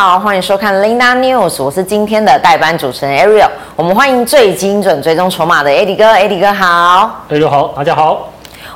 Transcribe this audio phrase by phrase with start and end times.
[0.00, 3.48] 好，欢迎收看 Linda News，我是今天的代班主持人 Ariel。
[3.74, 8.28] 我们欢迎最精准追踪筹码的 Eddie 哥，Eddie 哥好，Eddie 好，大家好。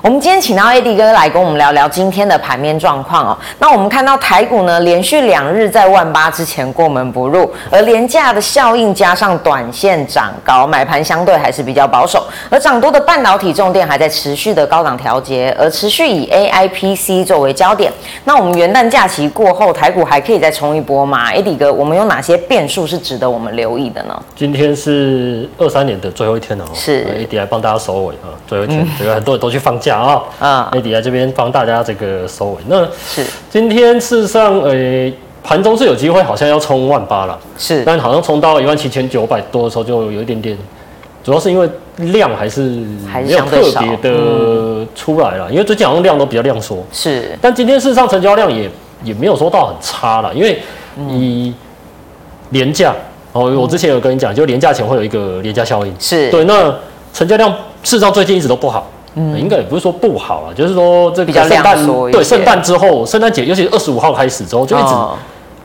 [0.02, 3.38] 我们今天请到 Eddie 哥来跟我们聊聊今天的盘面状况哦。
[3.60, 12.26] 那我们看到台股呢，连续两日在万八之前过门不入，而廉价的效应加上短线涨高，买盘相对还是比较保守。
[12.50, 17.92] 而涨多的半导体重电还在持续的高档调节，而持续以 AIPC 作为焦点。
[18.24, 24.20] 那我们元旦假期过后，台股还可以再冲一波吗？Eddie 哥，我们有哪些变数是值得我们留意的呢？
[24.34, 29.91] 今天是二三年的最后一天了哦，是 Eddie 来帮大家收尾啊，最后一天， 这个很多人都去放假。
[30.00, 32.58] 啊啊，Eddie 在这边帮大家这个收尾。
[32.68, 33.24] 那是。
[33.50, 40.56] 今天事实上，呃、欸，盘中是有机会，好像要冲万八了，是，但好像冲到一万七千九百多的时候，就有一点点，
[41.24, 48.70] 主要是因为量还是没有特别的出来了，因为最近好像量都比较量缩，是，但今天事实上成交量也
[49.02, 50.62] 也没有说到很差了，因为
[50.94, 51.54] 你
[52.50, 52.94] 廉价
[53.32, 56.30] 哦，我之前有跟你讲，就廉价前会有一个廉价效应，是。
[56.30, 56.72] 对，那
[57.12, 57.50] 成交量
[57.82, 58.86] 事实上最近一直都不好。
[59.14, 64.94] 嗯，应该也不是说不好啊，就是说这个圣诞对圣诞之后，圣诞节尤其是二十五号开始之后，就一直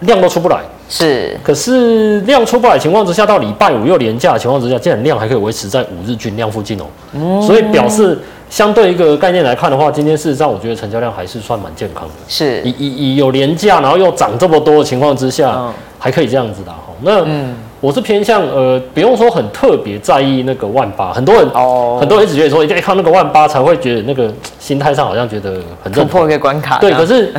[0.02, 0.59] 量都出不来。
[0.90, 6.86] 是，可是量出不来的情况之下，到礼拜五又连假的情况之下，竟然量还可以维持在五日均量附近哦。
[7.14, 8.18] 嗯，所以表示
[8.50, 12.14] 相对一个概念来看的话，今天事实上我觉得成交量还是算蛮健康的。
[12.28, 16.80] 是，以以以有廉价，然后又涨这么多的情况之下，还可以这样子的哈。
[17.02, 17.56] 那嗯。
[17.80, 26.80] 我是偏向呃，不用说很特别在意那个万八，很多人哦，很多人一直觉得说一定要看那个万八才会觉得那个心态上好像觉得很突破一个关卡。
[26.80, 27.32] 对，可是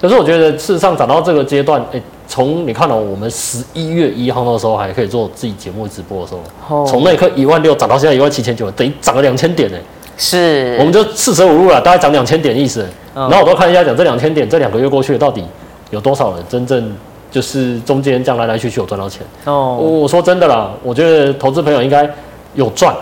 [0.00, 6.34] 可是我觉得事实上涨到这个阶段，哎，从你看到我们十一月一号那时候还可以做自己节目直播的时
[6.66, 9.78] 候，从那一刻一万六涨到现在一万七千九，等于涨了两千点呢。
[10.16, 12.86] 是，我们就四舍五入了，大概涨两千点意思。
[13.14, 15.44] 然后我都看一下讲这两千点，这两个月过去，到底
[15.90, 16.92] 有多少人真正。
[17.30, 19.76] 就是中间这样来来去去有赚到钱哦。
[19.76, 22.10] 我说真的啦，我觉得投资朋友应该
[22.54, 22.96] 有赚，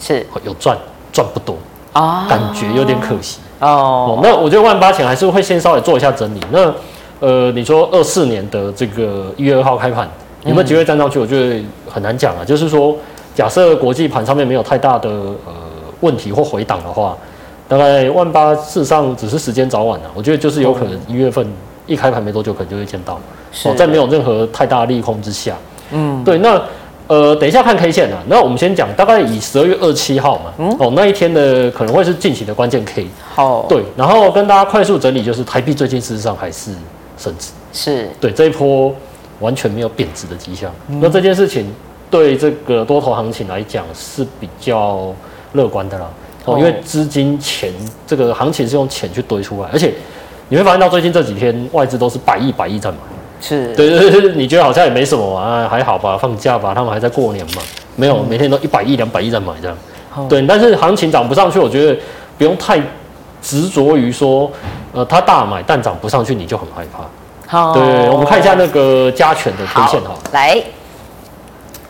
[0.00, 0.76] 是有赚，
[1.12, 1.54] 赚不多
[1.92, 4.20] 啊，感觉有点可惜哦。
[4.22, 6.40] 那我觉得万八前还是会先稍微做一下整理。
[6.50, 6.72] 那
[7.20, 10.08] 呃，你说二四年的这个一月二号开盘
[10.44, 11.18] 有没有机会站上去？
[11.18, 12.44] 我觉得很难讲啊。
[12.44, 12.96] 就是说，
[13.34, 15.52] 假设国际盘上面没有太大的呃
[16.00, 17.16] 问题或回档的话，
[17.68, 20.06] 大概万八事实上只是时间早晚啊。
[20.14, 21.46] 我觉得就是有可能一月份
[21.86, 23.20] 一开盘没多久，可能就会见到。
[23.64, 25.54] 哦，在没有任何太大利空之下，
[25.90, 26.58] 嗯，对，那
[27.10, 28.22] 呃，等一下看 K 线啊。
[28.28, 33.04] 那我们先讲，大概以十二月二七号嘛，嗯，哦，那一天的可能会是近期的关键 K。
[33.34, 36.70] 好，对，然后跟大家快速整理，就是台币最近事实上还是
[37.18, 38.94] 升值，是对这一波
[39.40, 40.72] 完全没有贬值的迹象。
[40.86, 41.74] 嗯、那这件事情
[42.08, 45.12] 对这个多头行情来讲是比较
[45.54, 46.08] 乐观的啦。
[46.44, 47.72] 哦，因为资金钱
[48.06, 49.92] 这个行情是用钱去堆出来，而且
[50.48, 52.98] 你会发现到最近这几天外资都是百亿百亿在买。
[53.40, 53.74] 是。
[53.74, 57.62] 对对对，你觉得好像也没什么啊，还好吧，放假吧，他们还在过年嘛，
[57.96, 59.76] 没有每天都一百亿两百亿在买这样，
[60.16, 61.98] 嗯、对，但是行情涨不上去，我觉得
[62.36, 62.80] 不用太
[63.42, 64.50] 执着于说，
[64.92, 67.04] 呃，它大买但涨不上去你就很害怕。
[67.46, 70.62] 好，对，我们看一下那个加权的 K 线哈，来，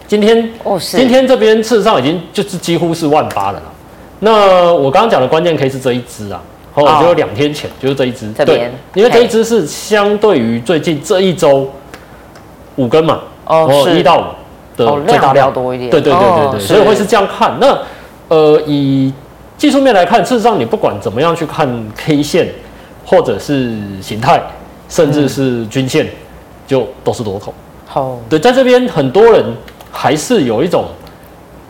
[0.06, 3.66] 今天哦是，今天这边事实上已经就是几乎是万八了啦。
[4.21, 6.41] 那我刚刚讲的关键 K 是这一支啊。
[6.75, 11.69] 哦，就两天前就是这一支，对，因为这一只是相对于最近这一周
[12.76, 14.25] 五根嘛，哦，一到五
[14.76, 15.53] 的最大量。
[15.53, 17.56] 多一点，对对对对对，所以会是这样看。
[17.60, 17.76] 那
[18.28, 19.12] 呃，以
[19.59, 22.48] 技术面来看，事实上你不管怎么样去看 K 线，
[23.04, 24.41] 或者是形态，
[24.88, 26.09] 甚至是均线，
[26.66, 27.53] 就都是多头。
[27.86, 29.44] 好，对，在这边很多人
[29.91, 30.84] 还是有一种。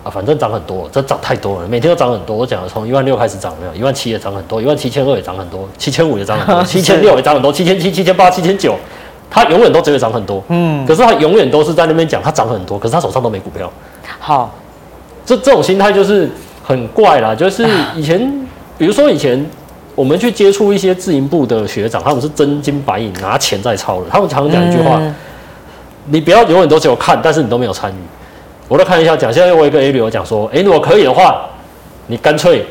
[0.02, 2.34] 啊，反正涨很多了，这涨太多了，每天都涨很多。
[2.34, 8.74] 我讲了，从一万六开始涨，没有一万七也涨很多，一万七千二也涨很多，七千五也涨很多， 七千六也涨很多，七千七、七千八、七千九，
[9.30, 10.42] 它永远都只会涨很多。
[10.48, 13.70] 嗯，可是它永远都是在那边讲它涨很多，可是他手上都没股票。
[14.18, 14.54] 好，
[15.26, 16.30] 这这种心态就是
[16.64, 17.34] 很怪啦。
[17.34, 18.18] 就是 以前，
[18.78, 19.44] 比如说以前
[19.94, 25.14] 我们去接触一些自营部的学长，他们是真金白银拿钱在操的，他们常常讲一句话：嗯、
[26.06, 27.94] 你不要永远都只有看，但是你都没有参与。
[28.70, 31.44] 我来看一下，讲现在我一个 A 流讲说，哎，如果可以的话，
[32.06, 32.64] 你干脆，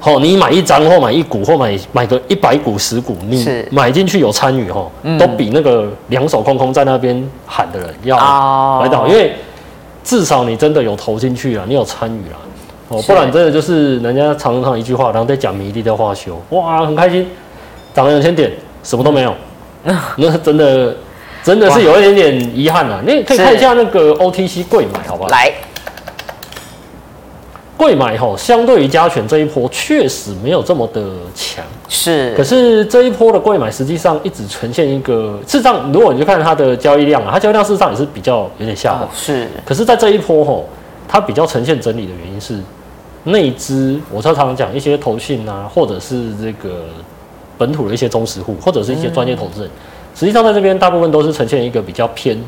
[0.00, 8.16] 吼，你买一张或买一股或买买个一百股十股，你买进去有参与吼，都比那个两手空空在那边喊的人要
[8.82, 9.32] 来得好，因为
[10.02, 12.36] 至少你真的有投进去了，你有参与了，
[12.88, 17.24] 哦，不然真的就是人家常常一句话，然后在讲迷弟的话修，哇，很开心，
[17.94, 18.50] 涨了两千点，
[18.82, 19.32] 什么都没有，
[20.18, 20.92] 那真的。
[21.44, 23.02] 真的是有一点点遗憾啊！
[23.06, 25.28] 你可以看一下那个 OTC 柜买，好不好？
[25.28, 25.52] 来，
[27.76, 31.02] 柜柜买吼，相对于加权这一波确实没有这么的
[31.34, 32.34] 强，是。
[32.34, 39.46] 可是这一波的柜买实际上一直呈现一个，事实上如果你去看它的交易量啊，它交易量事实上也是比较有点下滑，是。
[39.66, 40.66] 可是，在这一波吼，
[41.06, 42.58] 它比较呈现整理的原因是，
[43.24, 46.86] 内资我常常讲一些投信啊，或者是这个
[47.58, 49.70] 本土的一些中实户，或者是一些专业投资人，
[50.14, 52.38] 实际上在这边大部分都是呈现一个比较偏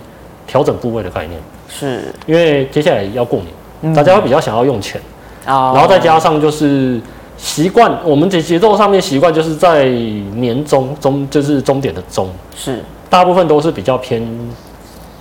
[0.47, 2.03] 调整部位的概念，是。
[2.27, 3.41] 因为接下来要过
[3.83, 5.01] 年，大家会比较想要用钱。
[5.45, 7.01] 然后再加上就是
[7.37, 12.81] 习惯，我们节节奏上面习惯就是在年终中就是终点的终，是。
[13.09, 14.21] 大部分都是比较偏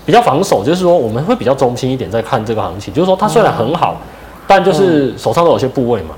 [0.05, 3.97] 比较防守，就是说我们会比较中心一点在看这个行情，就是说它虽然很好，
[4.47, 6.15] 但就是手上都有些部位嘛，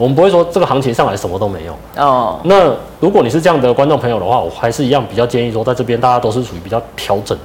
[0.00, 2.40] 我们不会说这个行情上来什么都没有哦。
[2.44, 7.36] 那如果你是这样的观众朋友的话，我还是一样比较建议说，在这边大家都是属于比较调整。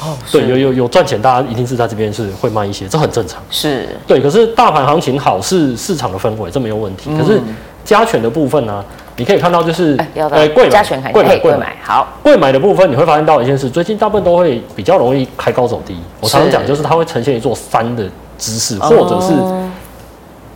[0.00, 3.40] 哦，对，有有有赚钱，大家一定是在这边是会慢一些，这很正常。
[3.48, 4.20] 是，对。
[4.20, 7.16] 可是大盘行情好是市场的氛围，这没有问题。
[7.16, 7.40] 可是
[7.84, 8.84] 加权的部分呢，
[9.14, 12.08] 你可以看到就是，呃，贵加权还贵买贵买好。
[12.24, 15.94] 贵买的部分你会发现到一件事，最近大部分都会比较容易开高走低。
[16.18, 18.02] 我常常讲就是它会呈现一座山的
[18.36, 19.34] 姿势，或者是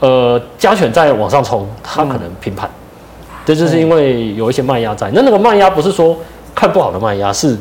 [0.04, 2.68] 呃加权在往上冲，它可能平盘。
[3.46, 5.10] 这就是因为有一些卖压在。
[5.12, 6.16] 那那个卖压不是说
[6.54, 7.56] 看不好的卖压，是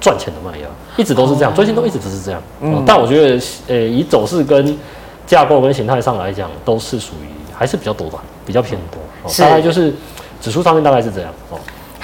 [0.00, 0.66] 赚钱的卖压。
[0.96, 2.42] 一直都是这样，最近都一直都是这样。
[2.60, 4.76] 嗯，但我觉得，呃，以走势跟
[5.26, 9.32] 架构跟形态上来讲，都是属于还是比较多吧，比较偏多。
[9.38, 9.94] 大概就是
[10.40, 11.30] 指数上面大概是这样。
[11.50, 11.58] 哦。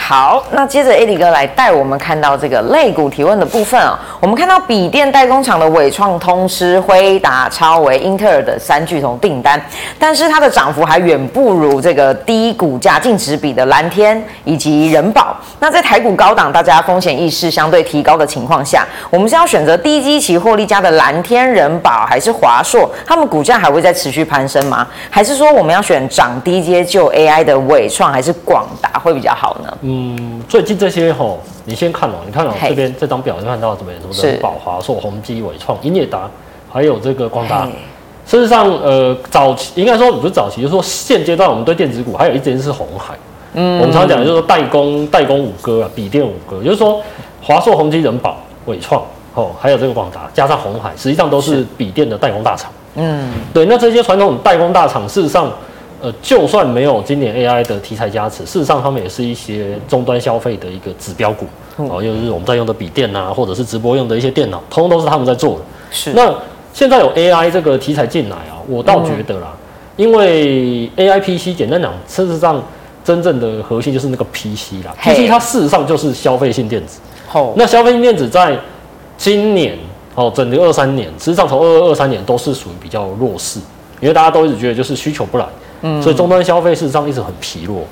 [0.07, 9.59] 好，那接着 Eddie 哥来带我们看到这个肋骨提问的部分啊、我们看到笔电代工厂的纬创、通吃、辉达、超微、英特尔的三巨头订单，
[9.99, 15.35] 但是它的涨幅还远不如这个低股价净值比的蓝天以及人保。
[15.59, 22.91] 那在台股高档，大家风险意识相对提高的情况下，我们是要选择低基期获利佳的蓝天、人保，还是华硕？
[23.07, 24.87] 他们股价还会再持续攀升吗？
[25.09, 29.94] 还是说我们要选涨低阶就 AI 的纬创，还是广达会比较好呢？
[29.97, 33.93] 嗯，最近这些吼，你先看哦，你看哦，这边这张表就看到什么？
[34.01, 36.29] 什么仁宝、华硕、宏基、伟创、英业达，
[36.73, 37.69] 还有这个光达。
[38.27, 43.15] 事实上，呃，早期应该说不是早期，就是说现阶段我们对电子股还有一件是红海。
[43.53, 47.01] 嗯，我们常常讲的就是说代工代工五哥啊，笔电五哥，就是说
[47.41, 48.37] 华硕、宏基、人保、
[48.67, 49.03] 伟创，
[49.35, 52.71] 哦，还有这个广达，加上红海，实际上都是笔电的代工大厂。
[52.97, 55.51] 嗯，对，那这些传统代工大厂，事实上。
[56.05, 61.47] 呃，就算没有今年 AI 的题材加持，事实上他们也是一些终端消费的一个指标股，
[61.77, 65.61] 哦，就是我们在用的笔电啊，或者是直播用的一些电脑，通通都是他们在做的。
[65.91, 66.13] 是。
[66.13, 66.31] 那
[66.75, 69.57] 现在有 AI 这个题材进来啊，我倒觉得啦，
[69.97, 72.63] 因为 AI PC 简单讲，事实上
[73.03, 77.01] 真正的核心就是那个 PC 啦，PC 它事实上就是消费性电子。
[77.27, 78.55] 好，那消费性电子在
[79.17, 79.75] 今年
[80.15, 83.59] 哦，整个二三年，实际上从二二二三年都是属于比较弱势，
[84.03, 85.47] 因为大家都一直觉得就是需求不来。
[85.85, 87.83] 嗯，所以终端消费事实上一直很疲弱。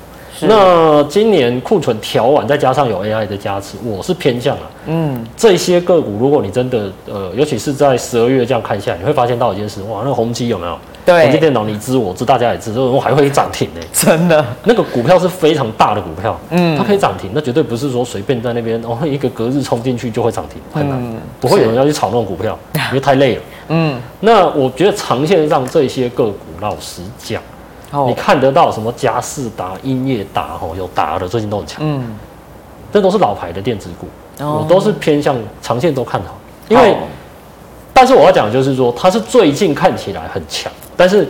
[0.45, 4.63] 那今年库存调完，再加上有 AI 的加持，我是偏向了。
[4.87, 10.77] 嗯，这些个股，如果你真的呃，尤其是在十二月这样看下来，你会发现到一件事，哇，那个宏基有没有？
[11.05, 11.23] 对。
[11.23, 13.79] 宏基电脑，你知我知，大家也知，我还会涨停呢。
[13.93, 14.43] 真的。
[14.65, 22.57] 那个股票是非常大的股票，嗯，它可以涨停，那绝对不是说随便在那边哦一个隔日冲进去就会涨停，很难，嗯、不会有人要去炒那种股票，
[22.89, 23.41] 因为太累了。
[23.69, 23.97] 嗯。
[24.19, 27.41] 那我觉得长线上这些个股，老实讲。
[28.07, 32.17] 你看得到什么佳士达、英业达，吼有达的最近都很强，嗯，
[32.91, 34.07] 这都是老牌的电子股，
[34.43, 36.35] 我都是偏向长线都看好，
[36.69, 36.95] 因为，
[37.93, 41.27] 但是我要讲的就是说，它是最近看起来很强，但是，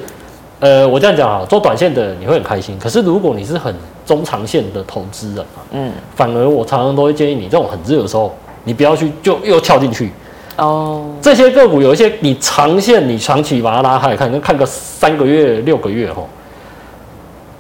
[0.62, 10.10] 呃，我这样讲啊，做短线的你会很开心，可是如果你是很中长线的投资人啊，嗯，反而我常常都会建议你，这种很热的时候，你不要去就又跳进去，
[10.55, 16.25] 哦，这些个股有一些你长线你长期把它拉开来看，看个三个月、六个月，吼。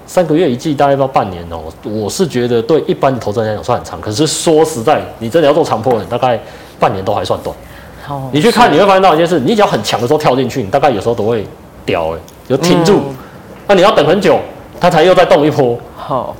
[0.05, 1.59] 三个月一季，大概到半年哦。
[1.83, 6.39] 我是觉得对一般的投资人来讲算很长，可是说实在，你真的要做长波，大概
[6.79, 7.55] 半年都还算短。
[8.05, 11.47] 好，你去看你会发现到一件事，你只要很强的时候跳进去，你大概有时候都会
[11.85, 12.19] 掉哎，
[12.49, 13.01] 就停住。
[13.67, 14.37] 那你要等很久，
[14.79, 15.77] 它才又再动一波。
[15.95, 16.35] 好，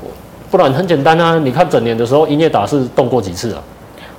[0.51, 1.39] 不然很简单啊。
[1.39, 3.63] 你看整年的时候，英业达是动过几次啊？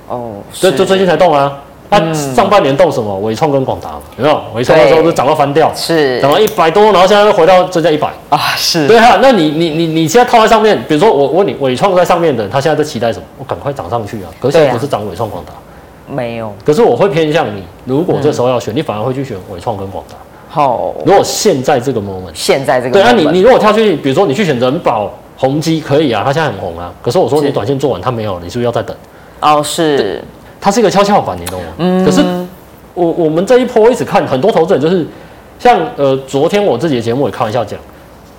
[0.07, 1.53] 哦，就就最近才动啊。
[1.89, 3.17] 它、啊、上半年动什么？
[3.19, 4.41] 伟创跟广达有没有？
[4.53, 9.19] 伟创的时候都涨到翻掉，是涨到一百多，然后现在又回到增加一百啊，是对啊。
[9.21, 13.25] 那你你你你现在套在上面，比如说我我问你，伟创在上面的，他现在在期待什么？
[13.37, 14.29] 我赶快涨上去啊！
[14.39, 15.53] 可是现在不是涨伟创广达，
[16.11, 16.51] 没有。
[16.65, 20.15] 可是我会偏向你，如果这时候要选，嗯、你反而会去选伟创跟广达。
[20.49, 26.91] 好，如果现在这个 moment，现在这个对啊，你你如果跳去，比如说你去选人保、宏基，可以啊，它现在很红啊。
[27.01, 28.95] 可是我说你短线做完，它没有，你是不是要再等？
[29.41, 30.23] 哦，是。
[30.59, 31.67] 它是一个跷跷板，你懂吗？
[31.77, 32.05] 嗯。
[32.05, 32.21] 可是
[32.93, 35.05] 我我们这一波一直看很多投资人，就是
[35.59, 37.79] 像呃，昨天我自己的节目也开玩笑讲，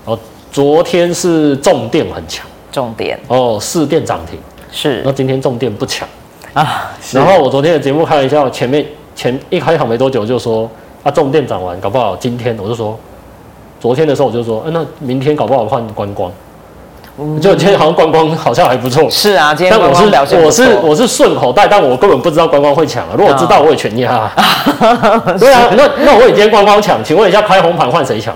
[0.04, 0.18] 哦，
[0.50, 4.38] 昨天是重电很强，重电哦，四电涨停
[4.73, 6.08] 是，那今天重电不强
[6.52, 6.92] 啊。
[7.12, 10.68] 然后我昨天的节目开玩笑，前面前一开场没多久就说
[11.02, 12.99] 啊，重电涨完，搞不好今天我就说，
[13.78, 16.32] 昨天的时候我就说，啊、那明天搞不好换观光。
[17.40, 23.14] 就今天好像观光好像还不错，是啊，今天观光表现我是我是顺口袋，但我根本不知道观光会抢啊。
[23.16, 24.30] 如果知道，我也全压。
[25.38, 28.35] 对啊，那那我也今天观光抢，请问一下，开红盘换谁抢？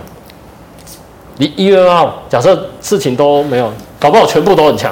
[1.36, 4.90] 你一月二号，假设事情都没有，搞不好全部都很强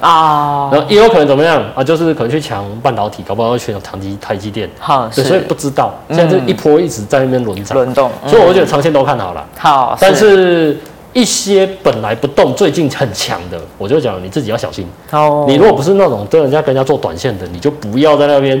[0.00, 0.70] 啊。
[0.72, 1.84] 然后也有可能怎么样啊？
[1.84, 4.70] 就是可能去抢半导体，搞不好要去抢台积台积电。
[4.78, 5.92] 好，所以不知道。
[6.08, 9.44] 现在这一波一直在那边轮涨轮动，所以我觉得长线都看好了。
[9.58, 10.80] 好，但是。
[11.16, 14.86] 一些本来不动，最近很强的，我就讲你自己要小心。
[15.12, 18.54] 哦，你如果不是那种跟人家跟人家做短线的，你就不要在那边。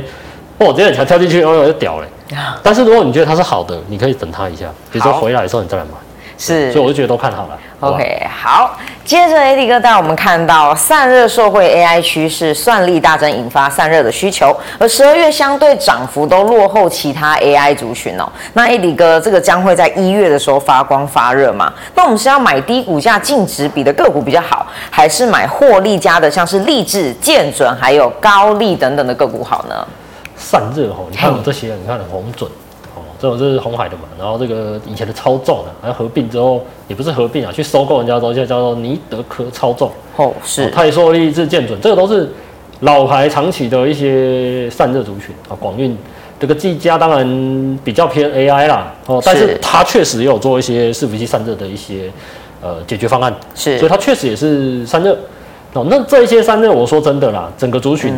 [0.58, 2.06] 哦，今天很强跳进去，哦哟就屌嘞。
[2.62, 5.90] 但是如果你觉得它是好的，你可以等它一下，比如说回来的时候你再来买。
[6.38, 7.58] 是，所以我就觉得都看好了。
[7.80, 18.26] OK，好，接着 AD 哥带我们看到散热受惠 AI 趋势，算力大增引发散热的需求，而十二月相对涨幅都落后其他 AI 族群哦。
[18.54, 21.72] 那 AD 哥这个将会在一月的时候发光发热嘛？
[21.94, 29.86] 那我们是要买低股价净值比的个股比较好，还是买获利佳的像是力致、建准还有高利等等的个股好呢？
[30.34, 32.50] 散热哦，你看我这些，你看红准。
[33.18, 42.30] 这种是红海的嘛，然后这个以前的超重的，然后合并之后也不是合并啊，去收购人家的东西叫做尼德科超重哦，是泰硕、力致、建准，这个都是
[42.80, 45.56] 老牌长期的一些散热族群啊。
[45.58, 45.96] 广运
[46.38, 52.10] 这个技嘉当然比较偏 AI 啦哦，但是它确实也有做一些伺服器散热的一些
[52.60, 55.16] 呃解决方案，是，所以它确实也是散热
[55.72, 55.86] 哦。
[55.88, 58.14] 那这一些散热，我说真的啦，整个族群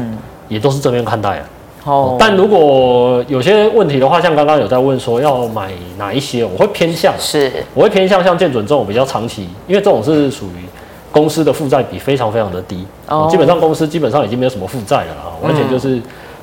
[0.49, 1.45] 也都是正面看待啊。
[1.89, 10.69] 哦，但如果有些问题的话，像刚刚有在问说要买哪一些，我会偏向是，我会偏向像建准这种比较长期，因为这种是属于
[11.11, 15.99] 公司的负债比非常非常的低，哦，基本上公司基本上已经没有什么负债了啊，完全就是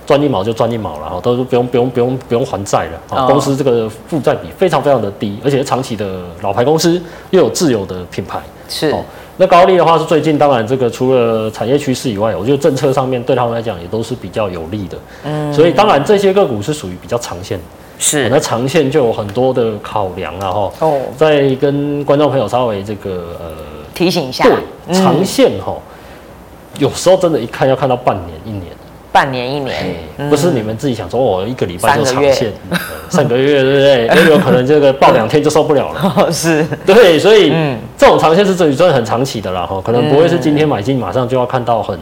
[0.07, 3.17] 赚一毛就赚一毛了哈，都是不用不用不用不用还债了。
[3.17, 8.39] 啊，公司这个负债比非常非常的低，而且是长期的老牌公司，又有自有的品牌。
[8.67, 8.93] 是。
[9.37, 14.97] 那高利的话是最近，当然这个除了产业趋势以外，我觉得政策上面对他们来讲也都是比较有利的。
[15.25, 17.59] 嗯，所以当然这些个股是属于比较长线，
[17.99, 20.71] 是那长线就有很多的考量了哈。
[20.79, 23.51] 哦，再跟观众朋友稍微这个呃
[23.93, 25.75] 提醒一下，对，长线哈，
[26.79, 28.71] 有时候真的一看要看到半年一年。
[29.15, 29.95] 半年一年，
[30.29, 32.51] 不是你们自己想说，我一个礼拜就长线，
[33.07, 34.07] 三个月对不对？
[34.21, 36.27] 也有可能这个抱两天就受不了了。
[36.29, 37.53] 是， 对，所以
[37.97, 41.97] 这种长线是真的很长期的啦，哈，可能不会是今天买进马上就要看到很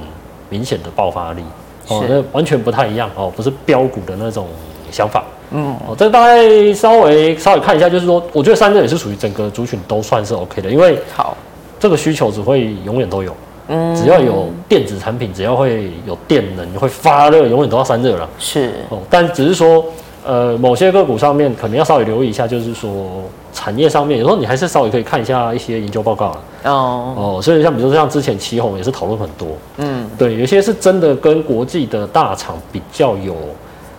[0.49, 1.43] 明显的爆发力，
[1.89, 4.47] 哦，那完全不太一样哦，不是标股的那种
[4.89, 5.23] 想法。
[5.51, 11.37] 嗯，哦，这大概稍微稍微看一下，就是说，我觉得三个也是属于整个族群都算是 OK 的，因为好，
[11.79, 13.31] 这个需求只会永远都有。
[13.67, 18.29] 嗯，只要有电子产品，只要会有电能，会发热，永远都要散热了。
[18.37, 19.83] 是哦，但只是说，
[20.25, 26.71] 呃，某些个股上面可能要稍微留意一下，就是说产业上面，有时候你还是稍微可以看一下一些研究报告了。
[26.71, 29.47] 哦哦，所以像比如说像之前奇宏也是讨论很多。
[29.77, 33.35] 嗯，对，有些是真的跟国际的大厂比较有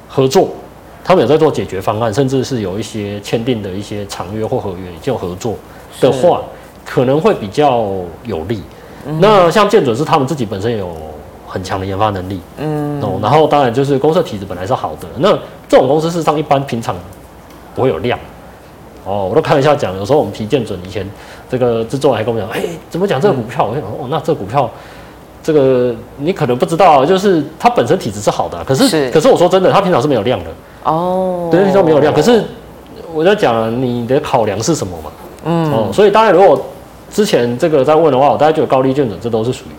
[0.08, 0.48] 合作，
[1.02, 5.54] 他们有在做解决方案，甚至是有一些签订的一些长约或合约已经有合作
[6.00, 6.42] 的话，
[6.84, 7.86] 可能会比较
[8.24, 8.62] 有利。
[9.20, 10.90] 那像建准是他们自己本身有
[11.46, 15.30] 很强的研发能力，嗯，哦，然后当然就是公社体质本来是好的，那
[15.68, 16.96] 这种公司事实上一般平常
[17.74, 18.18] 不会有量，
[19.04, 21.08] 哦，我都开玩笑讲，有时候我们提建准以前
[21.48, 23.66] 这个制作人还跟我们讲，哎，怎么讲这个股票？
[23.66, 24.68] 我想说，哦，那这个股票
[25.42, 29.10] 这个你可能不知道，就是它本身体质是好的，可是，是。
[29.10, 30.46] 可是我说真的，它平常是没有量的，
[30.84, 32.42] 哦，对，平常没有量，可是
[33.12, 35.10] 我在讲你的考量是什么嘛，
[35.44, 36.60] 嗯，哦，所以当然如果。
[37.14, 39.72] 之前这个在问的话，我大概就有高利卷准，这都是属于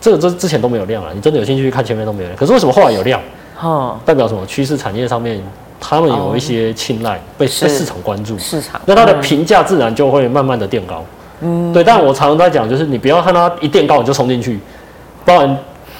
[0.00, 1.10] 这个这之前都没有量啊。
[1.14, 3.20] 你真的有兴趣去看前面都没有量，可是为什么后来有量？
[3.56, 4.44] 哈，代表什么？
[4.46, 5.40] 趋势产业上面
[5.78, 11.04] 他们有一些青睐，被被市场关注，市场那它的评价自然就会慢慢的垫高。
[11.40, 11.84] 嗯，对。
[11.84, 14.58] 但我常常在讲，就是你不要看它一垫高你就冲进去，
[15.24, 15.56] 不然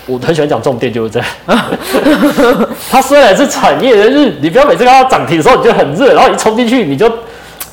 [0.07, 1.29] 我很喜欢讲重点就是这样。
[2.91, 7.09] 它虽然是产业，但是你不要每次看它涨停的时候你就很热，然后一冲进去你就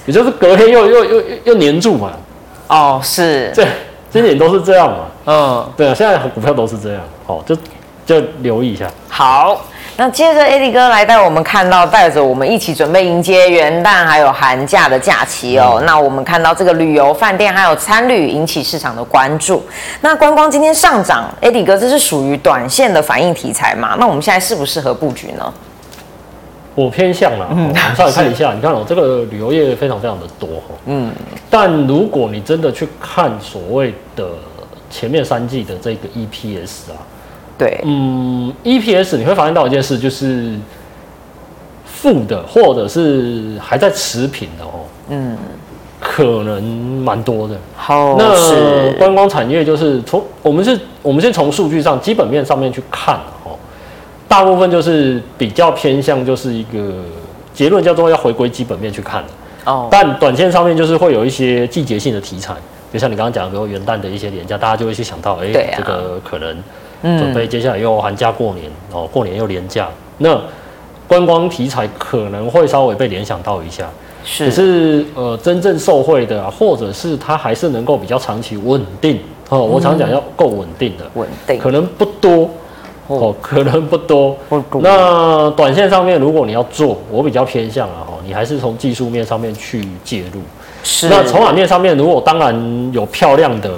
[0.06, 2.12] 你就是隔天又又又又粘住嘛。
[2.70, 3.68] 哦，是，对，
[4.12, 7.58] 今年都是这样嘛，嗯，对啊，现在股票都是这样，好，就
[8.06, 8.86] 就留意一下。
[9.10, 9.60] 好，
[9.98, 15.78] 那接着 AD 哥来带我们看到，带着我们一起准备迎接元旦还有寒假的假期哦。
[15.80, 19.66] 嗯、那我们看到这个旅游、饭店还有餐旅引起市场的关注。
[20.02, 23.96] 那观光今天上涨，AD 哥这是属于短线的反应题材嘛？
[24.00, 25.52] 那我们现在适不适合布局呢？
[26.80, 30.48] 我偏向啦，嗯、我们 稍微看一下，你看哦，这个旅游业非常非常的多。
[30.50, 31.12] 哈，嗯，
[31.50, 34.30] 但如果你真的去看所谓的
[34.90, 37.04] 前面三季的这个 EPS 啊，
[37.58, 40.54] 对，嗯，EPS 你会发现到一件事，就是
[41.86, 45.38] 负的或者是还在持平的哦，嗯，
[46.00, 47.56] 可能蛮多的。
[47.76, 53.20] 好，那观光产业就是从我们是，我们先从数据上基本面上面去看。
[54.30, 56.94] 大部分就是比较偏向，就是一个
[57.52, 59.24] 结论叫做要回归基本面去看
[59.66, 59.88] 哦。
[59.90, 62.54] 但短线上面就是会有一些季节性的题材，
[62.94, 66.56] 就像你刚刚讲的，比如元旦的一些廉价，大家就会去想到，哎、欸，这个可能
[67.02, 70.40] 准备接下来又寒假过年哦，过年又廉价，那
[71.08, 73.90] 观光题材可能会稍微被联想到一下。
[74.24, 79.20] 是，可是呃，真正受惠的，或者是它还是能够比较长期稳定
[79.50, 79.64] 哦。
[79.64, 82.48] 我常讲要够稳定的，稳定可能不多。
[83.10, 84.38] 哦，可能不多。
[84.82, 90.42] 那短线上面，如果你要做，我比较偏向啊，哈，你还是从技术面上面去介入。
[90.84, 91.10] 是。
[91.10, 93.72] 那筹码面上面，如果当然有漂亮的，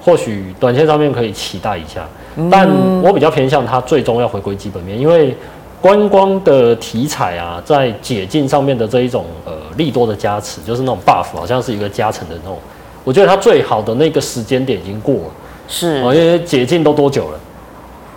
[0.00, 2.06] 或许短线上面可以期待一下。
[2.48, 2.68] 但
[3.02, 5.36] 我比较偏向它最终要回归基本面，因为
[5.80, 12.56] 观光的题材啊，在解禁上面的这一种呃利多的加持，就是那种 buff，好像是一个加成的那种。
[13.02, 15.30] 我觉得它最好的那个时间点已经过了。
[15.66, 15.98] 是。
[15.98, 17.40] 因为解禁都多久了？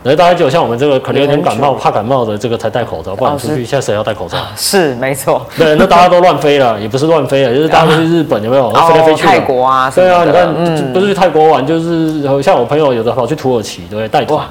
[0.04, 4.38] 那大家就像我们这个可能有点感冒，怕感冒的这个才戴口罩，不然出去现在谁要戴口罩？
[4.58, 5.46] 是没错。
[5.58, 8.72] 对，那大家都乱飞了，也不是乱飞了，就是大家都去日本有没有？
[8.72, 9.24] 飞来飞去。
[9.24, 10.54] 泰国啊，对啊，你看，
[10.92, 14.44] 不是去泰国玩，就是像我朋友有的跑去土耳其，对，带团，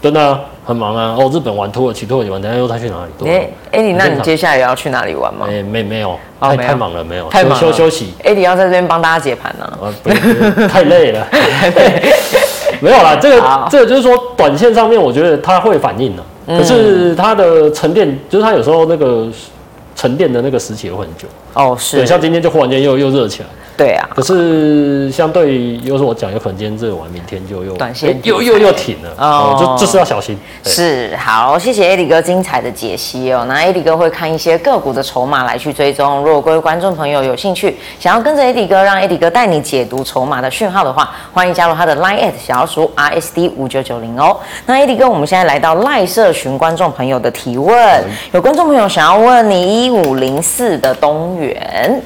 [0.00, 1.14] 真的很忙啊。
[1.18, 3.28] 哦，日本玩，土耳其，土耳其玩，等下又再去哪里？
[3.28, 5.46] 哎哎，你那你接下来要去哪里玩吗？
[5.50, 8.14] 哎，没没有，太太忙了，没有，太忙休休息。
[8.24, 10.68] 哎，你要在这边帮大家解盘呢？
[10.68, 11.26] 太累了。
[12.84, 19.26] 没有啦，这个这个就是说，短线上面我觉得它会反应的，嗯、可是它的沉淀，就是它有时候那个
[19.96, 21.26] 沉淀的那个时期会很久。
[21.54, 21.96] 哦，是。
[21.96, 23.48] 对，像今天就忽然间又又热起来。
[23.76, 30.38] 对啊，可是相对又是我讲，有可能今天这个完，明天就又短线又又又停了哦，就就是要小心。
[30.62, 33.44] 是，好，谢谢 Eddie 哥精彩的解析哦。
[33.48, 36.18] 那 Eddie 哥会看一些个股的筹码来去追踪。
[36.22, 44.38] 如果各位观众朋友有兴趣，想要跟着 Eddie 哥，让 Eddie 哥带你解读筹码的讯号的话，欢迎加入他的 Line@ 小老鼠 RSD 五九九零哦。
[44.66, 52.00] 那 Eddie 哥，我们现在来到赖社群观众朋友的提问，有观众朋友想要问你一五零四的东元。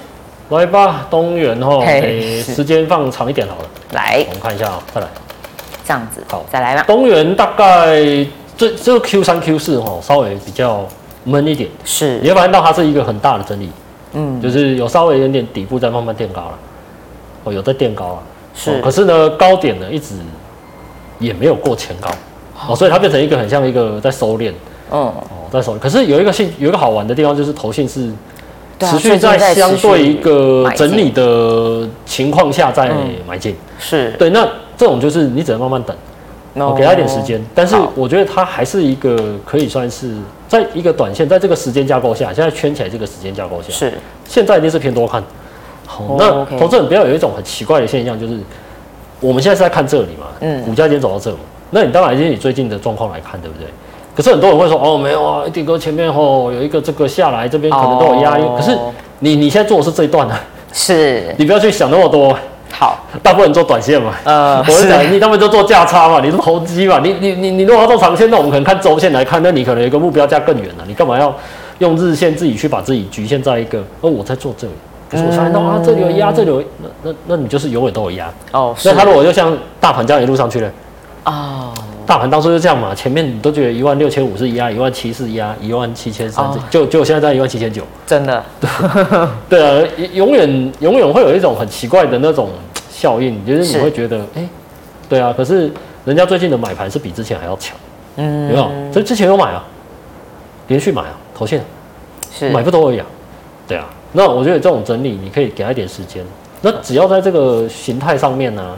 [0.51, 3.69] 来吧，东元哈，诶，时间放长一点好了。
[3.93, 5.07] 来，我们看一下啊，再来，
[5.85, 6.85] 这样子，好，再来吧。
[6.87, 7.97] 东元大概
[8.57, 10.87] 这这个 Q 三 Q 四哈，稍微比较
[11.25, 13.71] 闷一点，是，你会发现到它是一个很大的整理，
[14.15, 16.59] 嗯，就是有稍微有点底部在慢慢垫高了，
[17.45, 18.23] 哦，有在垫高了，
[18.55, 20.15] 是，可是呢，高点呢一直
[21.19, 22.09] 也没有过前高，
[22.69, 24.51] 哦，所以它变成一个很像一个在收敛，
[24.91, 28.11] 嗯，哦，在收敛，可是有一个性有一个好玩的地方就是投信是。
[28.81, 32.91] 持续在相对一个整理的情况下再
[33.27, 34.31] 买进，是对。
[34.31, 35.97] 那这种就是你只能慢慢等，
[36.55, 37.45] 我给他一点时间。
[37.55, 40.15] 但是我觉得它还是一个可以算是
[40.47, 43.93] 在一个短线，在这个时间架构下，现在圈起来这个时间架构下，是
[44.25, 45.23] 现在一定是偏多看。
[45.87, 48.39] 好，那投资人不要有一种很奇怪的现象，就是
[49.21, 51.39] 我们现在是在看这里嘛，嗯，股价已经走到这嘛，
[51.71, 53.67] 那你当然以你最近的状况来看，对不对？
[54.19, 58.43] 可是很多人会说哦，没有啊，Eddie 哥前面吼有一个这个下来，这边可能都有压力。
[58.57, 58.77] 可是
[59.21, 60.35] 你你现在做的是这一段呢？
[60.73, 62.37] 是，你不要去想那么多。
[62.73, 64.13] 好，大部分人做短线嘛。
[64.25, 66.99] 呃，我是讲你他们就做价差嘛，你是投机嘛。
[67.01, 70.85] 你你你你如果要做长线，那我们可能看周线来看，那你可能有一个目标价更远了。
[70.89, 71.33] 你干嘛要
[71.79, 73.79] 用日线自己去把自己局限在一个？
[74.01, 74.73] 哦，我在做这里，
[75.09, 78.29] 可是我想到啊，这里有压，这里有那那那你就是永远都有压。
[78.51, 80.69] 哦，那他如果就像大盘这样一路上去了。
[81.23, 81.58] 哦。
[82.09, 88.43] 大盘当初就这样嘛，前面你都觉得一万六千五是压，一万七是压，一万七千三，就就现在在一万七千九，真的，
[89.47, 92.49] 对啊，永远永远会有一种很奇怪的那种
[92.91, 94.49] 效应，就是你会觉得，哎
[95.07, 95.71] 对啊，可是
[96.07, 97.77] 人家最近的买盘是比之前还要强，
[98.17, 98.93] 嗯，有没有？
[98.93, 99.63] 所以之前有买啊，
[100.69, 101.61] 连续买啊，投信，
[102.33, 102.49] 是。
[102.49, 103.05] 买不多而已啊，
[103.67, 106.25] 对啊，那我觉得这种整理你可以给他一点时间，
[106.63, 108.73] 那只要在这个形态上面呢、啊。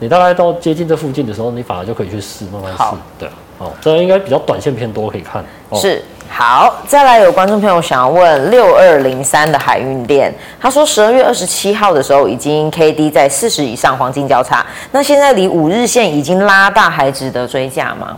[0.00, 2.78] 你大概到接近这附近的时候，你反而就可以去试，慢慢试。
[2.78, 5.44] 好对，哦，这应该比较短线偏多，可以看。
[5.70, 18.16] 哦、是，好，再来有观众朋友想要问六二零三的海运店，他说十二月二十七号的时候已经 K D 在四十以上黄金交叉，那现在离五日线已经拉大，还值得追价吗？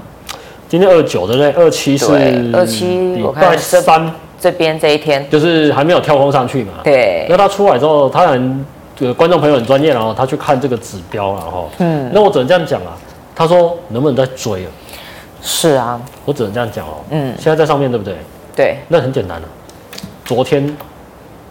[0.69, 1.51] 今天二九对不对？
[1.53, 2.07] 二七是
[2.53, 6.75] 二七，我看三这边这一天就是还没有跳空上去嘛。
[6.85, 8.67] 对，那他出来之后，他很。
[9.01, 11.65] 这个观众朋友很专业，然后他去看这个指标了哈。
[11.79, 12.95] 嗯，那我只能这样讲啊。
[13.35, 14.71] 他说能不能再追啊？
[15.41, 16.99] 是啊，我只能这样讲哦。
[17.09, 18.15] 嗯，现在在上面对不对？
[18.55, 19.51] 对，那很简单了、啊。
[20.27, 20.77] 昨天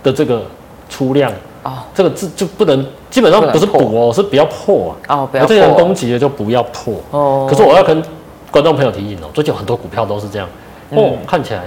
[0.04, 0.44] 的这个
[0.90, 1.32] 出量
[1.64, 5.22] 哦，这个字就不能，基本上不是补哦，是不要破啊。
[5.22, 5.50] 哦，不要破。
[5.50, 7.48] 这些人攻击的就不要破哦。
[7.50, 8.00] 可是我要跟
[8.52, 10.48] 观众朋友提醒哦，最近很多股票都是这样
[10.92, 11.64] 哦，看起来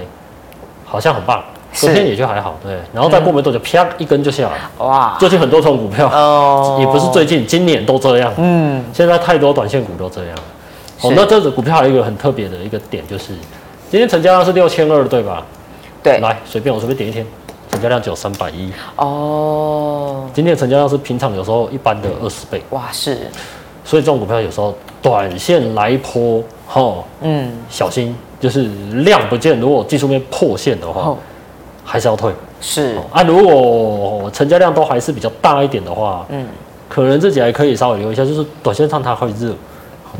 [0.85, 1.43] 好像很棒。
[1.73, 4.85] 昨天也就还好，对，然后再过没多久，啪一根就下来。
[4.85, 5.17] 哇！
[5.19, 8.31] 最近很多种股票，哦，也不是最近，今年都这样。
[8.37, 10.37] 嗯，现在太多短线股都这样。
[11.01, 13.33] 哦，那这只股票还有一个很特别的一个点，就是
[13.89, 15.43] 今天成交量是六千二，对吧？
[16.03, 16.19] 对。
[16.19, 17.25] 来，随便我随便点一天，
[17.71, 18.71] 成交量只有三百一。
[18.97, 20.25] 哦。
[20.33, 22.61] 今天的成交量是平常有时候一般的二十倍。
[22.69, 23.17] 哇，是。
[23.83, 28.63] 所以这种股票有时候短线来一波，哈，嗯，小心，就是
[29.03, 31.15] 量不见，如果技术面破线的话。
[31.83, 33.21] 还是要退，是啊。
[33.23, 36.47] 如果成交量都还是比较大一点的话，嗯，
[36.89, 39.53] 可能自己还可以稍微留一下，就是短线上它会热，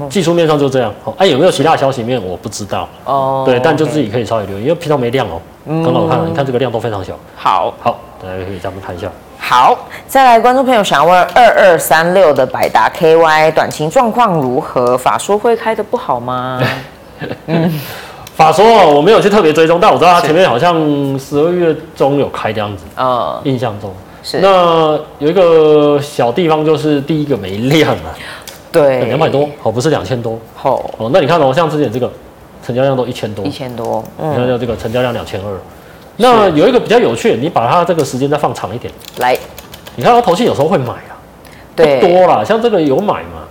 [0.09, 0.93] 技术面上就这样。
[1.17, 3.43] 哎，有没有其他消息面我不知道哦。
[3.45, 5.39] 对，但就自己可以稍微留意，因为平常没量哦。
[5.65, 7.13] 刚刚我看了，你看这个量都非常小。
[7.35, 9.09] 好，好，大家可以这样看一下。
[9.37, 14.97] 好，再来，观众朋友想要问二二三六的百达 KY 短期状况如何？
[14.97, 16.61] 法说会开的不好吗？
[17.47, 17.79] 嗯。
[18.35, 20.75] 法说我没有去特别追踪，但我知道他前面好像
[21.19, 23.93] 十二月中有开这样子，啊，印象中。
[24.23, 24.39] 是。
[24.39, 28.09] 那有一个小地方就是第一个没量啊，
[28.71, 32.11] 对，两百多，哦，不是两千多，哦，哦，那你看哦，像之前这个
[32.65, 35.53] 成交量都一千多，一千多，你看这个成交量两千二，
[36.17, 39.37] 那有一个比较有趣，你把它这个时间再放长一点，来，
[39.95, 41.13] 你看它投信有时候会买啊，
[41.75, 43.45] 不多啦，像这个有买嘛，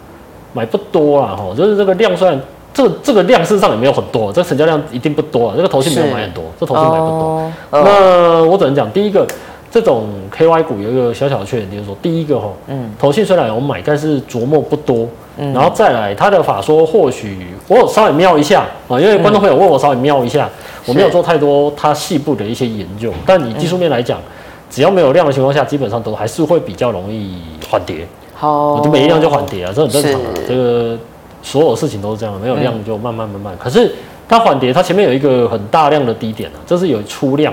[0.53, 2.41] 买不多啦，哈，就是这个量虽然。
[2.75, 5.55] 这个这个量事实上也没有很多，这个成交量一定不多啊。
[5.57, 7.07] 这个头信没有买很多，这头信买不多。
[7.09, 9.27] 哦、那我只能讲，第一个，
[9.71, 15.07] 这种 KY 股有一个小小的缺点，就是说，第一个哈，嗯，头信虽然有买，但是琢磨不多。
[15.37, 23.13] 嗯，然后再来，他的法说或许我稍微瞄一下啊，因为观众朋友问我稍微瞄一下，嗯、我没有做太多他细部的一些研究。
[23.27, 24.23] 但以技术面来讲，嗯、
[24.71, 28.07] 只要没有量的情况下，基本上都还是会比较容易缓跌。
[28.35, 30.99] 好，就没量就缓跌啊，这很正常啊，这个。
[31.43, 33.55] 所有事情都是这样，没有量就慢慢慢慢。
[33.55, 33.93] 嗯、可是
[34.29, 37.53] 它缓跌，它前面有一个很大量的低点啊，这是有出量。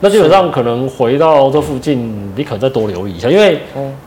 [0.00, 3.60] 那基本上可能回到这附近，你可能再多留意一下，因为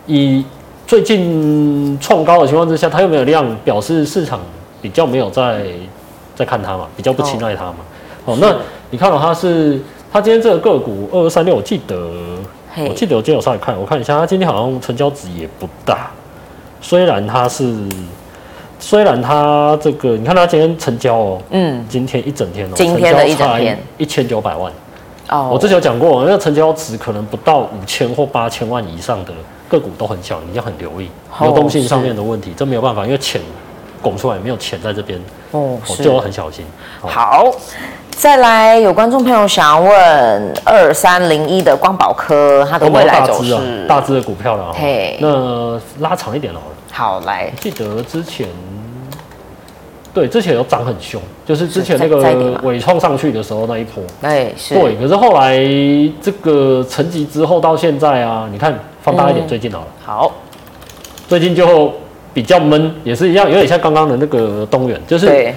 [0.08, 0.44] 以
[0.86, 4.42] 最近创高的情况之下，它又没有量，表示市场
[4.82, 5.64] 比较没有在
[6.36, 7.78] 在看它嘛，比较不青睐它嘛。
[8.26, 8.54] 哦，哦，那
[8.90, 9.80] 你看到它是
[10.12, 11.98] 它今天这个个股二二三六，我记得
[12.78, 16.12] 我记得我今天有上来看，我看一下，它今天好像成交值也不大，
[16.82, 17.74] 虽然它是。
[18.86, 23.80] 虽然它这个，你看它今天成交哦，嗯，今天一整天哦，今天的一整天。
[23.98, 24.72] 一千九百万。
[25.28, 25.50] 哦。
[25.52, 29.34] 我之前有讲过，那个成交值可能不到五千或八千万以上的
[29.68, 31.10] 个股都很小，你要很留意
[31.42, 33.42] 流动性上面的问题，这没有办法，因为钱
[34.04, 35.20] 拱出来没有钱在这边
[35.50, 36.64] 哦，就要很小心。
[37.02, 37.52] 好，
[38.18, 46.66] 再来有观众朋友想要问二三零一的光宝科，它的未来走势，大只的股票了，嘿，那拉长一点好了。
[46.92, 48.48] 好来，记得之前，
[50.14, 55.58] 对，之前有涨很凶，就是之前那个尾创上去的时候那一波，哎，是，对，可是后来
[56.22, 58.74] 这个沉寂之后到现在啊，你看
[59.04, 60.32] 放大一点，最近好了，好，
[61.28, 61.94] 最近就
[62.34, 65.54] 比较闷，也是一样，有点像刚刚的那个东元，就是，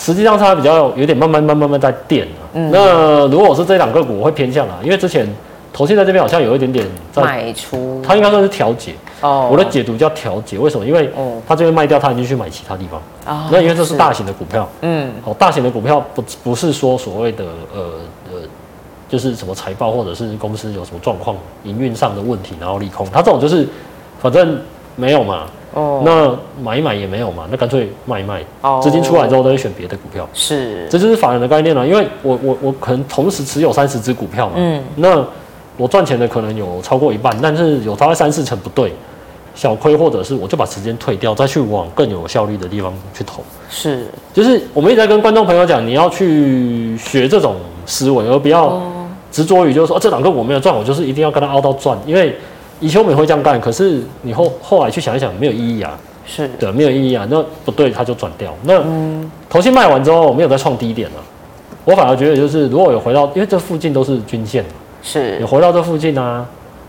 [0.00, 2.60] 实际上它比较有点慢慢慢慢慢在垫了。
[2.72, 5.28] 那如果是这两个股，我会偏向啊，因为之前。
[5.72, 8.92] 头信在这边好像有一点点在卖出，它应该算是调节。
[9.20, 10.84] 哦，我的解读叫调节，为什么？
[10.84, 11.08] 因为
[11.46, 13.00] 它这边卖掉，它已经去买其他地方。
[13.24, 14.68] 啊，那因为这是大型的股票。
[14.80, 17.80] 嗯，好，大型的股票不不是说所谓的呃
[18.32, 18.40] 呃，
[19.08, 23.06] 就是什么财报或者是公司有什么状况、营运上的问题，然后利空。
[23.12, 23.66] 它这种就是
[24.20, 24.60] 反正
[25.00, 25.46] 没有嘛。
[25.72, 28.44] 哦，那买一买也没有嘛，那干脆卖一卖。
[28.60, 30.28] 哦，资金出来之后都会选别的股票。
[30.34, 31.86] 是，这就是法人的概念了。
[31.86, 34.54] 因为我我我可能同时持有三十只股票嘛。
[34.56, 35.24] 嗯，那。
[35.76, 38.92] 我赚钱的可能有超过一半，但是有大概三四成不对，
[39.54, 43.42] 小亏或者是我就把时间退掉，再去往更有效率的地方去投。
[43.70, 48.78] 是，就是我们一直在跟观众朋友讲，你要去学这种思维，而不要
[49.32, 51.96] 执着于就是说，哦，这两个我没有赚，我就是一定要跟他凹到赚。
[52.04, 52.36] 因为
[52.80, 55.96] 以前我们也会这样干，可是你后后来去想一想，没有意义啊。
[56.26, 57.26] 是的，没有意义啊。
[57.30, 58.54] 那不对，它就转掉。
[58.62, 58.80] 那
[59.48, 61.16] 头先卖完之后，我没有再创低点了。
[61.84, 64.64] 我反而觉得就是，如果有回到，因为这附近都是均线。
[65.02, 66.46] 是你回到这附近啊，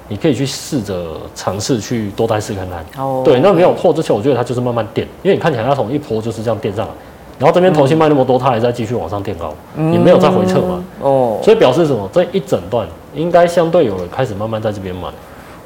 [0.10, 2.86] 你可以去试着尝试去多单试看看。
[3.04, 6.92] 哦，对，那没有破之前，我觉得它就是慢慢垫，因为你看起来它从一波就是这样垫上来，
[7.40, 10.84] 然后这边头先卖那么多，它还在继续往上垫高，也没有再回撤嘛。
[11.02, 12.08] 哦，所以表示什么？
[12.14, 15.08] 这一整段应该相对有人开始慢慢在这边买。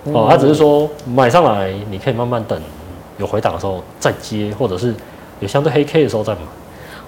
[0.05, 2.59] 哦，他只是说买上来，你可以慢慢等
[3.17, 4.93] 有回档的时候再接，或者是
[5.39, 6.39] 有相对黑 K 的时候再买。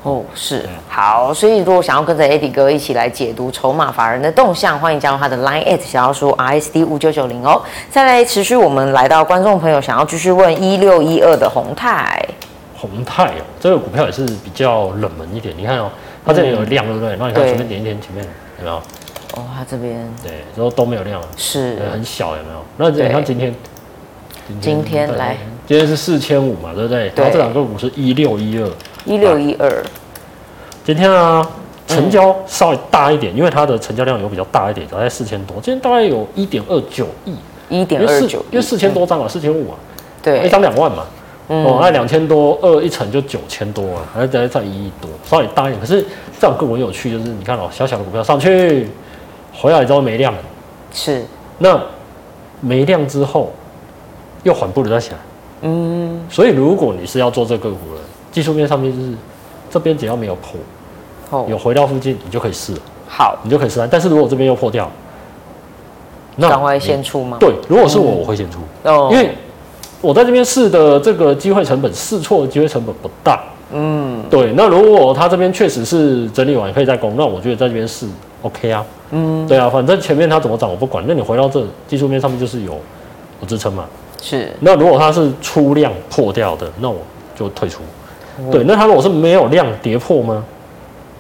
[0.04, 7.62] 哦，是好，所以如果想要跟着 Eddie 哥一起来解读筹码法人的动向，欢迎加入他的 Line at 小老鼠 RSD 五九九零哦。
[7.90, 12.24] 再来持续，我们来到观众朋友想要继续问一六一二的宏泰。
[12.78, 15.54] 宏泰哦，这个股票也是比较冷门一点。
[15.58, 15.90] 你看哦，
[16.26, 17.18] 它这里有量，对不对？
[17.20, 18.24] 那你看前面点一点，前面
[18.60, 18.82] 有没有？
[19.38, 22.64] 哦，它这边对，然后都没有量，是很小，有没有？
[22.78, 23.54] 那你看今天，
[24.60, 27.12] 今天来，今天是四千五嘛，对不对？
[27.16, 28.68] 然后这两个股是一六一二，
[29.06, 29.84] 一六一二。
[30.84, 31.48] 今天啊，
[31.86, 35.58] 成交稍微大一点，因为它的成交量有比较大一点，大概四千多。
[35.62, 37.36] 今天大概有一点二九亿，
[37.70, 39.78] 一点二九，因为四千多张啊，四千五啊，
[40.24, 41.06] 对，一张两万嘛。
[41.50, 45.80] 哦，那两千多二一层就九千多啊，还在在一亿多，稍微大一点。
[45.80, 46.04] 可是
[46.40, 48.90] 这样更为有趣，就是你看哦，小小的股票上去，
[49.60, 50.34] 回来之后没量，
[50.94, 51.26] 是，
[51.58, 51.82] 那
[52.62, 53.52] 没量之后
[54.44, 55.18] 又缓步的再起来，
[55.62, 59.14] 嗯，所以如果你是要做这个股的，技术面上面就是
[59.70, 63.86] 这边只要没有破，哦，有回到附近，你就可以试了，好，你就可以试。
[63.92, 64.90] 但是如果这边又破掉，
[66.36, 67.38] 那赶快先出吗？
[67.40, 69.32] 对，如果是我，我会先出，哦，因为。
[70.00, 73.44] 我在这边试的这个机会成本，试错的机会成本不大。
[73.74, 74.54] 嗯，对。
[74.56, 78.06] 那如果他这边确实是整理完可以再攻，那我觉得在这边试
[78.42, 78.86] OK 啊。
[79.12, 81.04] 嗯，对啊，反正前面它怎么涨我不管。
[81.08, 82.74] 那你回到这技术面上面就是有
[83.42, 83.86] 有支撑嘛。
[84.22, 84.52] 是。
[84.60, 86.98] 那如果它是出量破掉的，那我
[87.36, 87.82] 就退出。
[88.40, 88.64] 嗯、对。
[88.64, 90.44] 那它如果是没有量跌破吗？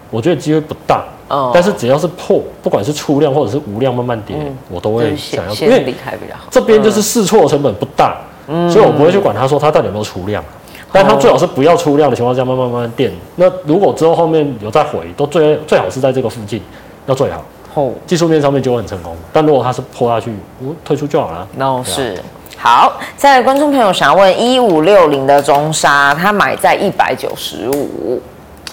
[0.10, 1.06] 我觉得机会不大。
[1.28, 1.52] 哦。
[1.54, 6.46] 但是只要是破，不管是出量或者是无量慢慢跌，嗯、我都会想要先离开比较好。
[6.50, 8.18] 这边就是试错的成本不大。
[8.50, 10.42] 嗯，所以我不会去管它说它到底有没有出量，
[10.90, 13.12] 但它最好是不要出量的情况下慢慢慢慢垫。
[13.36, 16.62] 那如果之后后面有再回，都最最好是在这个附近，
[17.08, 17.44] 要最好。
[17.74, 19.16] 哦，技术面上面就会很成功。
[19.34, 20.32] 但如果他是破下去，
[20.64, 21.48] 我退出就好了。
[21.56, 22.16] 那是
[22.56, 22.94] 好。
[23.16, 28.22] 再来，观众朋友想要问一五六零的中沙，他买在一百九十五，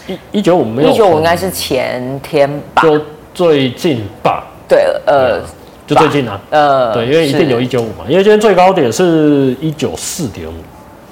[0.07, 2.83] 一一九五没有，一九五应该是前天吧？
[2.83, 3.01] 就
[3.33, 4.45] 最近吧？
[4.69, 5.41] 对，呃。
[5.87, 10.55] 就最近啊，呃，对，因为一定有一九五嘛，因为今天最高点是一九四点五，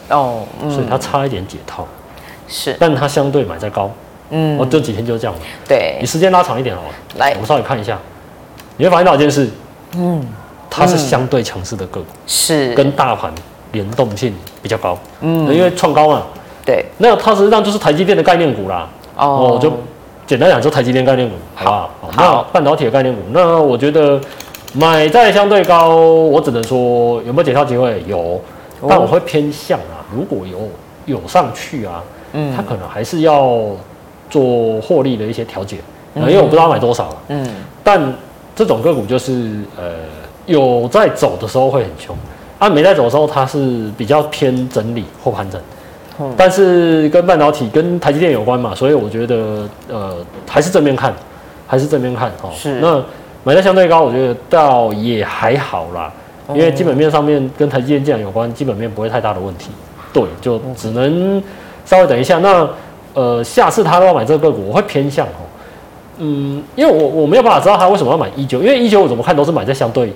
[0.09, 1.87] 哦，所以它差一点解套，
[2.49, 3.91] 是，但它相对买在高，
[4.33, 6.81] 嗯，我，这几天就是这样嘛，对，你时间拉长一点哦，
[7.19, 7.97] 来，我们稍微看一下，
[8.77, 9.49] 你会发现到一件事，
[9.97, 10.27] 嗯，
[10.69, 13.33] 它是相对强势的个股，是，跟大盘
[13.71, 16.23] 联动性比较高，嗯，因为创高嘛，
[16.67, 19.73] 对，那它实际上就是台积电的概念股啦，哦，就
[20.27, 21.65] 简单讲就台积电概念股，好。
[21.65, 21.91] 不好？
[22.11, 24.21] 好，那半导体的概念股，那我觉得。
[24.75, 28.03] 买在相对高，我只能说有没有解套机会？
[28.07, 28.41] 有，
[28.89, 30.67] 但我会偏向啊，如果有
[31.05, 33.61] 有上去啊，嗯，它可能还是要
[34.33, 35.77] 做获利的一些调节，
[36.17, 37.47] 因为我不知道买多少了，嗯，
[37.85, 38.01] 但
[38.57, 39.93] 这种个股就是呃
[40.47, 42.17] 有在走的时候会很凶，
[42.59, 45.61] 啊没在走的时候它是比较偏整理或盘整，
[46.37, 50.17] 但是跟半导体跟台积电有关嘛，所以我觉得呃
[50.49, 51.15] 还是正面看，
[51.67, 52.81] 还是正面看哦，是。
[52.81, 53.01] 那。
[53.45, 56.13] 买的相对高，我觉得倒也还好啦，
[56.51, 59.73] 因为基本面上面跟台积电既然有关，基本面不会太大的问题。
[60.13, 61.43] 对，就只能
[61.85, 62.39] 稍微等一下。
[62.39, 62.65] 那
[63.15, 65.45] 呃，下次他都要买这个个股，我会偏向哦，
[66.19, 70.13] 嗯，因为我我没有办法知道他为什么要买一九，因为一九我怎么看都是买在相对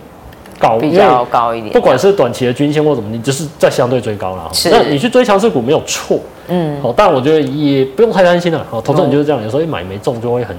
[0.58, 1.72] 高，比较高一点。
[1.72, 4.48] 不管是短期的均线或什么，你就是在相对追高了。
[4.52, 4.70] 是。
[4.70, 8.64] 那你去追强势股没有错，嗯，好，但我觉得也不用太担心了。
[8.70, 10.56] 好，投资人就是这样，有时候一买没中就会很。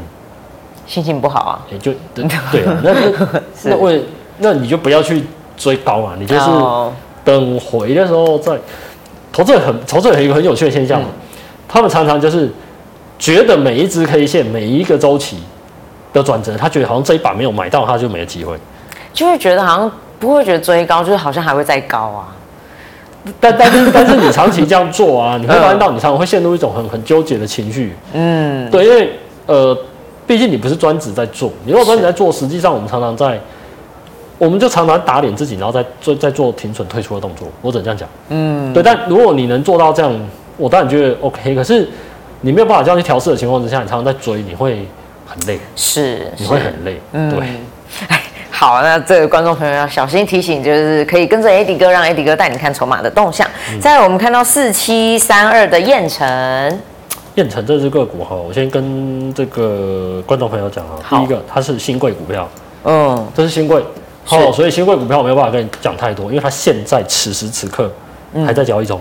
[0.86, 2.94] 心情不好啊，也就 对啊，那
[3.64, 4.04] 那为
[4.38, 5.24] 那你就不要去
[5.58, 6.46] 追高嘛，你就是
[7.26, 8.58] 等回的时候再。
[9.34, 11.00] 投资很投资有一个很有趣的现象，
[11.68, 12.50] 他们常常就是
[13.20, 15.38] 觉得每一只 K 线每一个周期
[16.14, 18.58] 的转折，他觉得好像这一把没有买到，他就没有机会，
[19.14, 22.36] 就会觉得好像不会觉得追高，就是好像还会再高啊。
[23.40, 27.94] 但但是但是你长期这样做啊，你会发现到你常常会陷入一种很很纠结的情绪。
[28.14, 29.78] 嗯，对，因为呃。
[30.28, 33.40] 毕竟你不是专职在做，你如果专职在做，实际上我们常常在，
[34.38, 37.48] 我们就常常打脸自己，然后再做再做停损退出的动作。
[37.62, 38.84] 我只能这样讲，嗯，对。
[38.84, 40.14] 但如果你能做到这样，
[40.58, 41.56] 我当然觉得 OK。
[41.56, 41.88] 可是
[42.42, 44.86] 你没有办法这样去调试的情况之下，你常常在追，你会
[45.26, 47.48] 很累，是，你会很累，嗯、对。
[48.08, 53.48] 哎，好，那这个观众朋友要小心提醒，就是可以跟着 Eddie 哥，让 Eddie 哥带你看筹码的动向。
[53.72, 56.80] 嗯、再来我们看到四七三二的燕城，
[57.36, 62.50] 燕城这只个股哈，我先跟这个观众朋友讲啊，第一个它是新贵股票，
[62.84, 63.84] 嗯，这是新贵，
[64.26, 67.92] 好，所以新贵股票我没有办法跟你讲太多，因为它现在此时此刻
[68.46, 69.00] 还在交易中，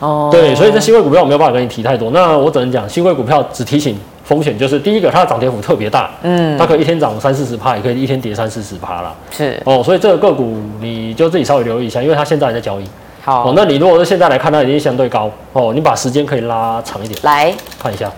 [0.00, 12.84] 哦，对，所以这新贵股票我没有办法跟你提太多，那我只能讲新贵股票只提醒风险，就是第一个它的涨跌幅特别大，嗯，它可以一天涨三四十趴，也可以一天跌三四十趴啦，是，哦，所以这个个股你就自己稍微留意一下，因为它现在还在交易。
[13.22, 15.72] 好，那你如果是现在来看，它已经相对高哦。
[15.74, 18.10] 你把时间可以拉长一点，来看一下，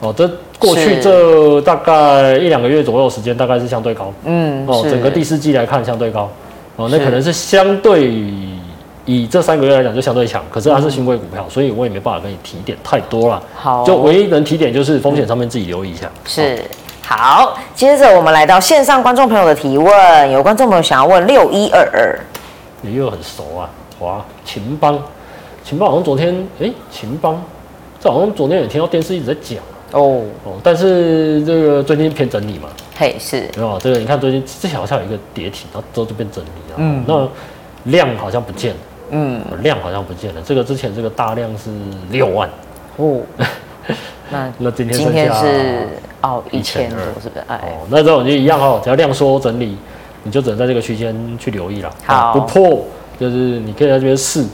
[0.00, 4.12] 哦，这过去这大概一两个月左右的时间，大概是相对高。
[4.24, 6.30] 嗯，哦，整个第四季来看相对高。
[6.76, 8.12] 哦，那可能是相对
[9.06, 13.42] 以这三个月来讲就相对强，可是它是新贵股票，所以我也没办法跟你提点太多了。
[13.54, 16.10] 好，就唯一能提点就是风险上面自己留意一下。
[16.26, 16.62] 是。
[17.02, 22.18] 好，接着我们来到线上观众朋友的提问，有观众朋友想要问六一二二，
[22.80, 24.98] 你又很熟啊，哇，秦邦，
[25.62, 27.40] 秦邦好像昨天，哎，秦邦，
[28.00, 29.60] 这好像昨天也听到电视一直在讲。
[29.92, 30.24] 哦。
[30.42, 33.78] 哦，但是这个最近偏整理嘛，嘿是，没有？
[33.78, 37.28] 这个你看最近这好像有一个跌停，然后之后就变整理了，嗯，那
[37.92, 41.70] 量好像不见了，嗯，量好像不见了，这个之前这个大量是
[42.10, 42.48] 六万
[42.96, 43.20] 哦。
[44.28, 45.88] 那那今天今天是
[46.20, 47.44] 哦一千多是不是？
[47.46, 49.78] 哎，哦，那这种就一样哦，只要量缩整理，
[50.24, 51.90] 你就只能在这个区间去留意了。
[52.04, 52.84] 好，不破
[53.20, 54.44] 就是你可以在这边试，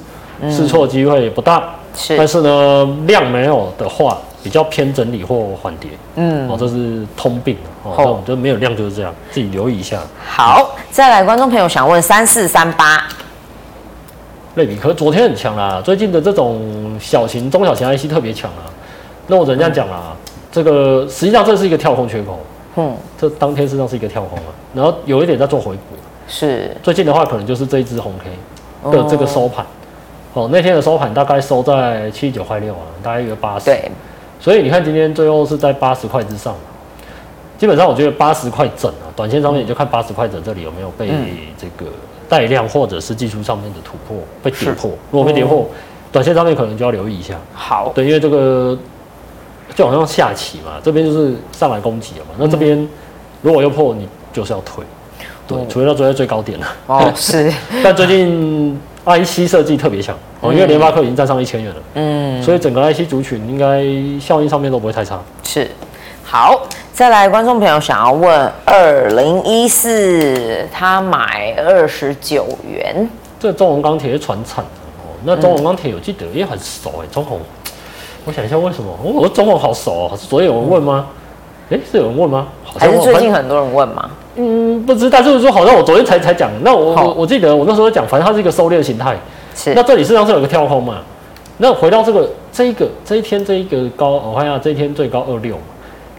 [0.50, 1.70] 试错机会也不大。
[1.94, 5.90] 是，但是呢，量没有的话，比较偏整理或缓跌。
[6.16, 7.94] 嗯，哦，这是通病哦。
[7.96, 9.98] 那我们就没有量就是这样，自己留意一下。
[10.26, 13.06] 好，再来，观众朋友想问三四三八，
[14.54, 18.68] 类比，可是昨天很强啦，最近的这种小型、中小型 IC 特别强啊。
[19.28, 20.14] 那我只能这样讲啊，
[20.50, 22.38] 这个实际上这是一个跳空缺口，
[22.76, 26.76] 嗯，这当天实际上是一个跳空啊，然后有一点在做回补，是。
[26.82, 29.64] 最近的话可能就是这一只红 K 的这个收盘，
[30.34, 33.90] 哦，那天的收盘大概收在七十九块六啊，大概一个八十，对，
[34.40, 36.54] 所以你看今天最后是在八十块之上，
[37.56, 41.08] 基本上我觉得八十块整啊，短线上面你就看八十块整这里有没有被
[41.56, 41.90] 这个
[42.32, 45.68] 带量或者是技术上面的突破被跌破，如果被跌破，
[46.10, 48.78] 短线上面可能就要留意一下，好，对，因为这个。
[49.74, 52.34] 就好像下棋嘛，这边就是上来攻击了嘛。
[52.36, 52.86] 那这边
[53.40, 54.84] 如果又破，你就是要退，
[55.48, 56.66] 对，除非要追在最高点了。
[56.88, 57.50] 哦， 是。
[57.82, 63.82] 但最近 IC 设计特别强哦，因为联发科已经站上一千元了，嗯，所以整个 IC 族群应该
[64.20, 65.18] 效应上面都不会太差。
[65.42, 65.66] 是。
[66.22, 73.08] 好，再来，观众朋友想要问二零一四，他买二十九元。
[73.40, 77.40] 这中鸿钢铁是传产哦，那中鸿钢铁我记得也很熟哎，中红。
[78.26, 78.94] 我想一下，为什么？
[79.02, 81.06] 我我中文好熟哦，是昨天有人问吗？
[81.70, 82.48] 哎、嗯，是有人问吗？
[82.78, 84.10] 还是最近很多人问吗？
[84.36, 86.50] 嗯，不知道，就是说好像我昨天才才讲。
[86.62, 89.16] 那我我我记得我那时候讲，反正它是一个收敛形态。
[89.56, 89.72] 是。
[89.72, 90.98] 那这里事实上是有个跳空嘛？
[91.56, 95.56] 那回到这个这一个这一天这一个高，我看一下这一天最高二六，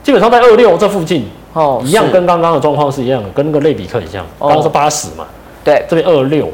[0.04, 4.24] 基本上在二六这附近哦，一样跟刚刚的状况是一样的，跟那个类比克很像。
[4.40, 5.26] 刚刚是八十嘛？
[5.64, 6.50] 对，这边二六，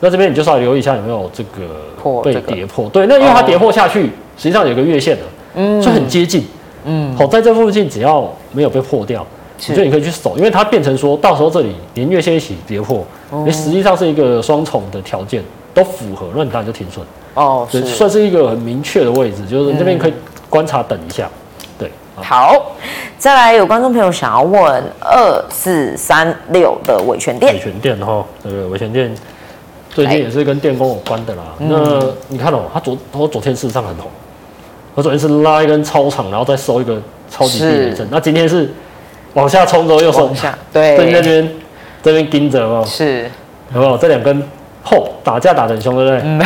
[0.00, 2.88] 那这边你就稍微留意一下有没有这个被跌破。
[2.88, 4.10] 对，那因为它跌破下去。
[4.40, 5.22] 实际上有个月线的，
[5.56, 6.44] 嗯，所以很接近，
[6.84, 9.20] 嗯，好，在这附近只要没有被破掉，
[9.68, 13.04] 我觉得你可以去守，因为它变成说到时候这里连月线一起跌破，
[13.44, 15.42] 你实际上是一个双重的条件
[15.74, 17.04] 都符合，那你当然就停损。
[17.34, 20.14] 哦，对，算是一个很明确的位置，就是这边可以
[20.48, 21.47] 观察等一下，对，
[22.22, 22.72] 好，
[23.18, 29.14] 再来有观众朋友想要问二四三六的维权店，维权店哈，这个伟权店
[29.90, 34.10] 最近也是跟电工有关的啦，那你看哦，他昨我昨天事实上很红。
[34.94, 37.00] 我昨天是拉一根超长，然后再收一个
[37.30, 38.08] 超级低的针。
[38.10, 38.68] 那今天是
[39.34, 41.48] 往下冲之后又收下，对，在那边
[42.02, 43.30] 这边盯着哦，是，
[43.72, 43.96] 有没有？
[43.96, 44.42] 这两根
[44.82, 46.20] 后打架打得很凶，对不对？
[46.24, 46.42] 嗯，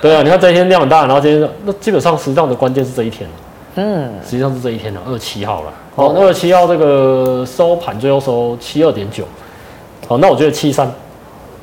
[0.00, 3.30] 对啊，你看这一天量很大，然后今天那基本上实际上的关键是这一天，
[3.74, 5.72] 嗯，实际上是这一天的二七号了。
[5.94, 9.24] 好，那二七号这个收盘最后收七二点九，
[10.06, 10.90] 好，那我觉得七三，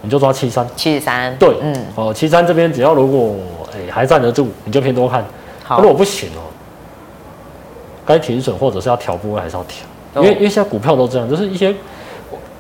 [0.02, 3.36] 你就抓七三，七三，对，嗯，哦，七三这边只要如果
[3.74, 5.24] 哎还站得住，你就偏多看。
[5.64, 5.82] 好。
[5.82, 6.46] 如果不行哦，
[8.06, 11.74] 该停损或者是要调部位还是要调，因为因为现在股票都这样，就是一些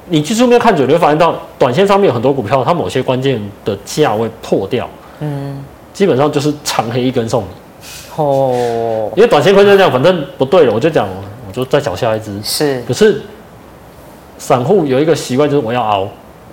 [0.07, 4.87] 你技术面看准，你会发现到短线上面有很多股票，它某些关键的价位破掉，
[5.19, 7.47] 嗯，基本上就是长黑一根送你
[8.23, 11.07] 哦，因为短线亏就这样，反正不对了，我就讲，
[11.47, 13.21] 我就再找下一支是，可是
[14.37, 16.07] 散户有一个习惯就是我要熬，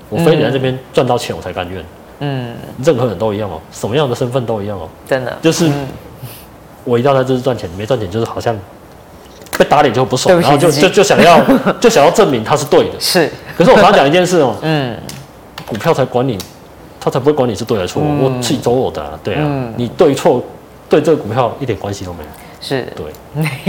[0.08, 1.84] 我非得在这边赚到钱我才甘愿，
[2.20, 5.36] 嗯，任何人都一样哦，什么样的身份都一样哦，真的。
[5.42, 5.70] 就是。
[6.88, 8.56] 我一到他就是赚钱，没赚钱就是好像
[9.58, 11.40] 被打脸就不爽，然后就就就想要
[11.82, 13.00] 就想要证明他是对的。
[13.00, 14.96] 是，可是我常常讲一件事哦， 嗯，
[15.66, 16.38] 股票才管你，
[17.00, 20.40] 他才不会管你是对还是错，我自己走我的，对啊，你对错
[20.88, 22.28] 对这个股票一点关系都没有。
[22.60, 23.06] 是，对。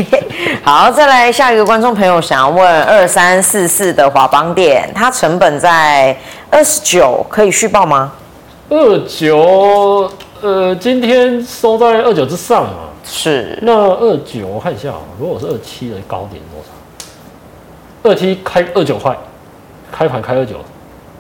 [0.63, 6.17] 好，再来下一个观众朋友想要问二三四四的华邦电，它成本在
[6.49, 8.13] 二十九，可以续报吗？
[8.69, 10.09] 二九，
[10.41, 12.73] 呃，今天收在二九之上嘛。
[13.05, 18.09] 是，那二九我看一下啊，如果是二七的高点多少？
[18.09, 19.15] 二七开二九块，
[19.91, 20.55] 开盘开二九，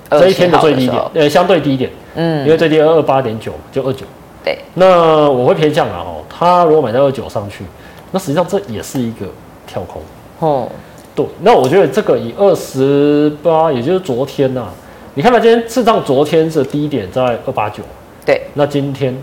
[0.09, 4.05] 这一天的最低点，呃，相对低点，嗯，因为最低二二八点九，就二九。
[4.47, 7.65] 对，那我会偏向啊，哦，他如果买到二九上去，
[8.11, 9.25] 那实际上这也是一个
[9.65, 10.01] 跳空。
[10.39, 10.69] 哦，
[11.13, 14.71] 对，那我觉得这个以二十八，也就是昨天呐、啊，
[15.15, 17.83] 你看它今天事实上昨天是低点在二八九，
[18.25, 19.13] 对，那今天？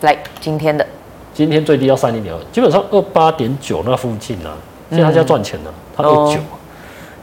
[0.00, 0.84] 来今天的，
[1.32, 4.58] 今天最低要三零点二，基本上二八点九那附近啊，
[4.90, 6.40] 现在他家赚钱了，他二九，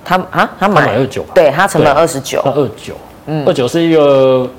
[0.06, 0.96] 他啊他买。
[0.96, 2.94] 二九，对他成本二十九，他二九，
[3.26, 4.50] 嗯，二九是一个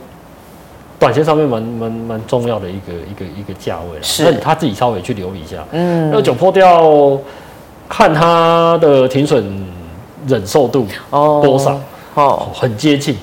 [1.01, 7.19] 短线上面蛮蛮蛮重要的一个一个一个价位了，是，他自己稍微去留意一下，嗯，那九破掉。
[7.93, 9.67] 看他的停损
[10.29, 11.77] 忍受度多少？
[12.15, 13.17] 哦，很接近。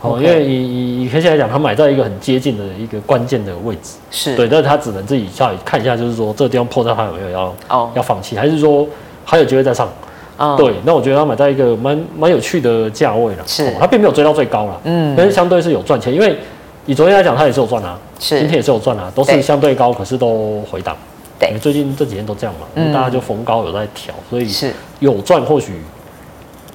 [0.00, 4.36] 哦，因为以以 K 线来讲，它买在一个很接近的一个关键的位置，是。
[4.36, 7.90] 对，但是它只能自己下看一下，就是说这个地方破掉，它有没有要哦。
[7.96, 8.86] 要放弃，还是说
[9.24, 9.88] 还有机会再上？
[10.56, 13.74] 对，那我觉得它买在一个蛮蛮有趣的价位了，是。
[13.80, 16.36] 它并没有追到最高了，嗯，但是相对是有赚钱，因为
[16.86, 18.38] 以昨天来讲，它也是有赚啊，是。
[18.38, 20.96] 今天也是有赚啊，都是相对高，可是都回档。
[21.38, 24.72] 对，最近这几天都这样嘛，嗯、大家就逢高有在调，所以是。
[25.00, 25.80] 有赚，或许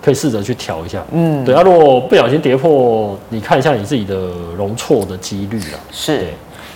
[0.02, 1.04] 可以试着去调一下。
[1.12, 4.16] 嗯，对啊，如果不小心跌破，你看一下你自己的
[4.58, 5.80] 容错的几率啊。
[5.92, 6.34] 是，对。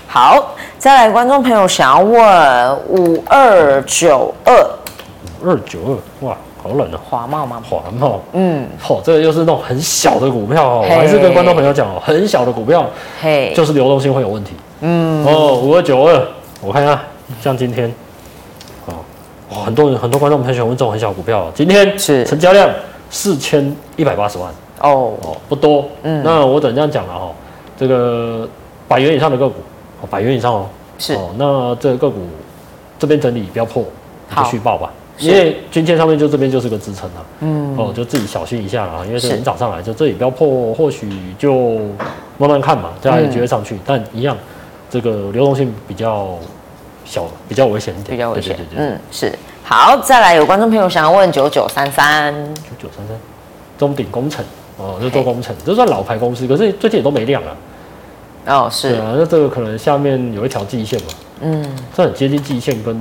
[0.07, 4.53] 好，再来，观众朋友想要问五二九二，
[5.41, 6.99] 五二九二，哇，好冷啊！
[7.09, 7.61] 华茂吗？
[7.67, 12.85] 华茂，嗯，好、哦，这个又是那种很小的股票，我还是跟观众朋友讲哦，很小的股票，
[13.19, 14.51] 嘿，就是流动性会有问题。
[14.81, 16.27] 嗯，哦，五二九二，
[16.61, 17.01] 我看一下。
[17.41, 17.91] 像今天，
[18.85, 18.93] 哦，
[19.63, 21.49] 很多人很多观众很喜欢问这种很小股票。
[21.55, 22.69] 今天是成交量
[23.09, 24.51] 四千一百八十万
[24.81, 25.85] 哦哦，不多。
[26.03, 27.31] 嗯，那我等这样讲了哈，
[27.77, 28.45] 这个
[28.87, 29.55] 百元以上的个股，
[30.09, 30.65] 百元以上哦，
[30.99, 31.29] 是哦。
[31.37, 32.19] 那这个个股
[32.99, 33.83] 这边整理不要破，
[34.35, 34.91] 就续报吧。
[35.21, 37.25] 因为均线上面就这边就是个支撑了。
[37.39, 39.03] 嗯哦，就自己小心一下啊。
[39.05, 41.79] 因为是你涨上来，就这里不要破，或许就
[42.37, 43.77] 慢慢看嘛，这样有机会上去。
[43.85, 44.37] 但一样，
[44.89, 46.37] 这个流动性比较。
[47.03, 48.55] 小比较危险一点，比较危险。
[48.77, 49.37] 嗯，是。
[49.65, 53.17] 好，再来有观众朋友想要问九九三三，九九三三，
[53.77, 54.45] 中鼎工程
[54.77, 57.57] 哦，就做工程，这算老牌公司，可是最近也都没量了。
[58.45, 58.91] 哦，是。
[58.91, 61.07] 对啊，那这个可能下面有一条季线嘛。
[61.41, 61.75] 嗯。
[61.93, 62.95] 这很接近季线跟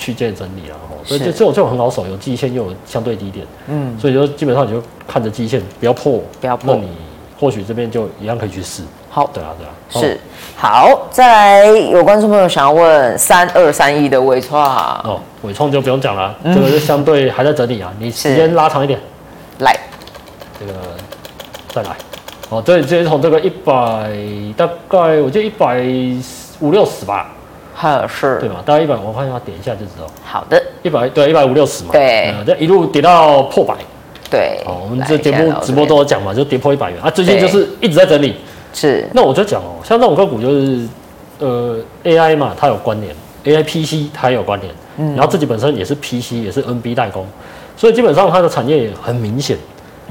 [0.00, 3.46] 区间整理了哈，所以就这种这种很好守，有季线又有相对低点。
[3.68, 3.94] 嗯。
[3.98, 6.88] 所以就基本上你就看着季线不要破，不要破，那你
[7.38, 8.82] 或许这边就一样可以去试。
[9.10, 9.72] 好，对啊，对啊，
[10.02, 10.18] 是。
[10.56, 14.64] 好，再来有观众朋友想要问三二三一的尾创
[15.02, 19.00] 哦，尾创就不用讲了，嗯、这个是相对还在整理啊，你时间拉长一点，
[19.58, 19.76] 来，
[20.60, 20.72] 这个
[21.68, 21.96] 再来，
[22.50, 24.12] 哦，这直接从这个一百
[24.56, 25.82] 大概我记得一百
[26.60, 27.32] 五六十吧，
[27.80, 33.74] 哈是，对嘛，大概一百，我看一下点一下就知道，好的，一百对一百五六十嘛，对，这一路跌到破百，
[34.30, 37.00] 对，好，我们这节目直播都有讲嘛，就跌破一百元。
[37.00, 38.36] 啊，最近就是一直在整理。
[38.74, 40.86] 是，那我就讲哦，像这种个股就是，
[41.38, 43.14] 呃，AI 嘛，它有关联
[43.44, 47.26] ，AI PC 它也有关联，嗯，然后自己本身也是 PC，也是 NB 代工，
[47.76, 49.56] 所以基本上它的产业也很明显，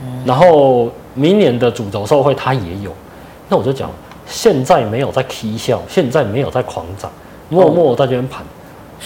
[0.02, 2.92] 嗯，然后明年的主轴受惠它也有，
[3.48, 3.90] 那我就讲，
[4.26, 7.10] 现在没有在 K 笑，现在没有在狂涨，
[7.50, 8.42] 默默在这边盘，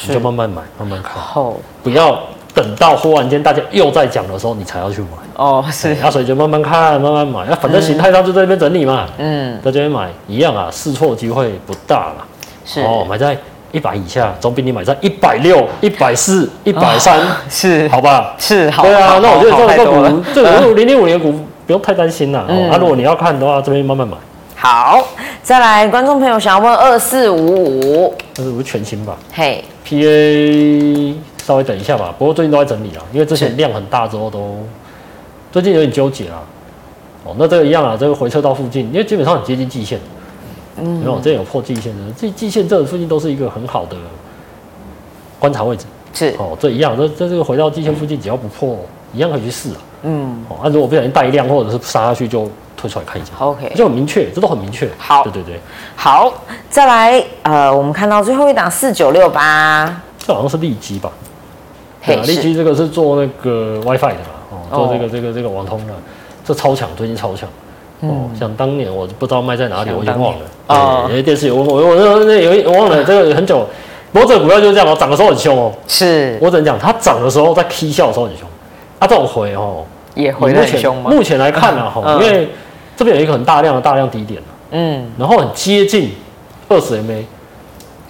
[0.07, 2.19] 你就慢慢买，慢慢看，好，不要。
[2.55, 5.65] 等到忽然间大家又在讲的时候，你才要去买哦。
[5.71, 7.47] 是，那所以就慢慢看，慢慢买。
[7.49, 9.07] 那反正形态上就在这边整理嘛。
[9.17, 12.25] 嗯，在这边买一样啊，试错机会不大了。
[12.63, 13.35] 是哦，买在
[13.71, 17.19] 一百以下，总比你买在一百六、一百四、一百三
[17.49, 18.35] 是好吧？
[18.37, 18.83] 是好。
[18.83, 21.31] 对啊，那我觉得这个股，这个零零五年股
[21.65, 22.45] 不用太担心啦。
[22.47, 22.69] 嗯。
[22.69, 24.15] 那如果你要看的话，这边慢慢买。
[24.63, 25.05] 好，
[25.41, 29.17] 再来，观众朋友想要问二四五五，二四五全新吧？
[29.33, 31.15] 嘿，PA。
[31.43, 34.55] 稍微等一下吧，不过最近都在整理啊，因为之前量很大之后都
[35.51, 36.41] 最近有点纠结啊。
[37.25, 39.99] 哦，那这个一样啊，这个回撤到附近，因为基本上很接近季线，
[40.77, 43.97] 嗯，没有，这有破季线的，这季线这附近都是一个很好的
[45.39, 45.85] 观察位置。
[46.13, 48.77] 是哦，这一样，这这这个回到季线附近，只要不破，
[49.13, 49.81] 一样可以去试啊。
[50.03, 52.49] 嗯，哦，那如果不小心带量或者是杀下去，就
[52.83, 53.31] 退出来看一下。
[53.39, 54.89] OK，就很明确，这都很明确。
[54.97, 55.59] 好，对对对，
[55.95, 56.33] 好，
[56.69, 61.09] 再来，呃，我们看到最后一档四九六八，这好像是利基吧。
[62.05, 65.93] 对啊，利基这个是做那个 WiFi 的嘛，哦，做这个这个这个网通的，
[66.43, 67.47] 这超强，最近超强。
[68.01, 70.45] 哦，像当年我不知道卖在哪里，我已经忘了。
[70.67, 73.65] 啊，有些电视有问我，我那那有我忘了这个很久。
[74.11, 75.71] 不过这个股票就是这样哦，涨的时候很凶哦。
[75.87, 78.45] 是，我只能讲，它涨的时候在 K 笑的时候很凶。
[78.99, 81.09] 啊，这种回哦，也回很凶吗？
[81.09, 82.47] 目前来看呢，哈，因为
[82.95, 84.41] 这边有一个很大量的大量低点
[84.71, 86.11] 嗯，然后很接近
[86.69, 87.23] 二十 MA，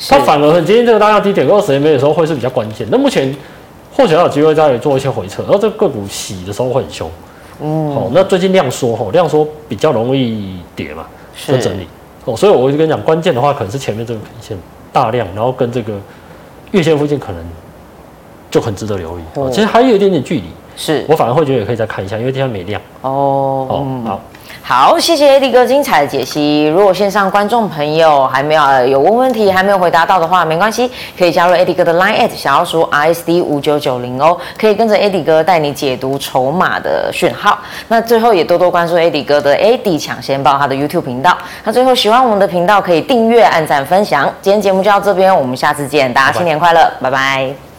[0.09, 2.87] 它反而很接近这个大量低点，二十 MA 的时候会是比较关键。
[2.91, 3.35] 那目前。
[3.95, 7.07] 或许还有机会再做一些回撤，然后这个个股洗的时候会很凶。
[7.61, 11.05] 嗯，好，那最近量缩，哈，量缩比较容易跌嘛，
[11.35, 11.87] 是整理。
[12.25, 14.57] 哦，所以我就跟你讲，关键的话可能是前面这个 K 线
[14.91, 15.93] 大量，然后跟这个
[16.71, 17.45] 月线附近可能
[18.49, 19.21] 就很值得留意。
[19.35, 22.81] 哦，其实还有一点点距离，是我反而会觉得也可以再看一下，因为今天没亮。
[23.01, 24.21] 哦，哦，好。
[24.65, 26.65] 好，谢谢 AD 哥精彩的解析。
[26.67, 30.89] 如果线上观众朋友还没有、呃、有问问题，还没有回答到的话，没关系，
[31.19, 37.59] 可以加入 AD 哥的 Line at 小老鼠 RSD 五九九零哦，可以跟着 AD 哥带你解读筹码的讯号。
[37.89, 41.37] 那最后也多多关注 AD 哥的 AD 抢先报他的 YouTube 频道。
[41.65, 44.33] 那最后喜欢我们的频道可以订阅、按赞、分享。
[44.41, 47.72] 今天节目就到这边，我们下次见，大家新年快乐，拜拜。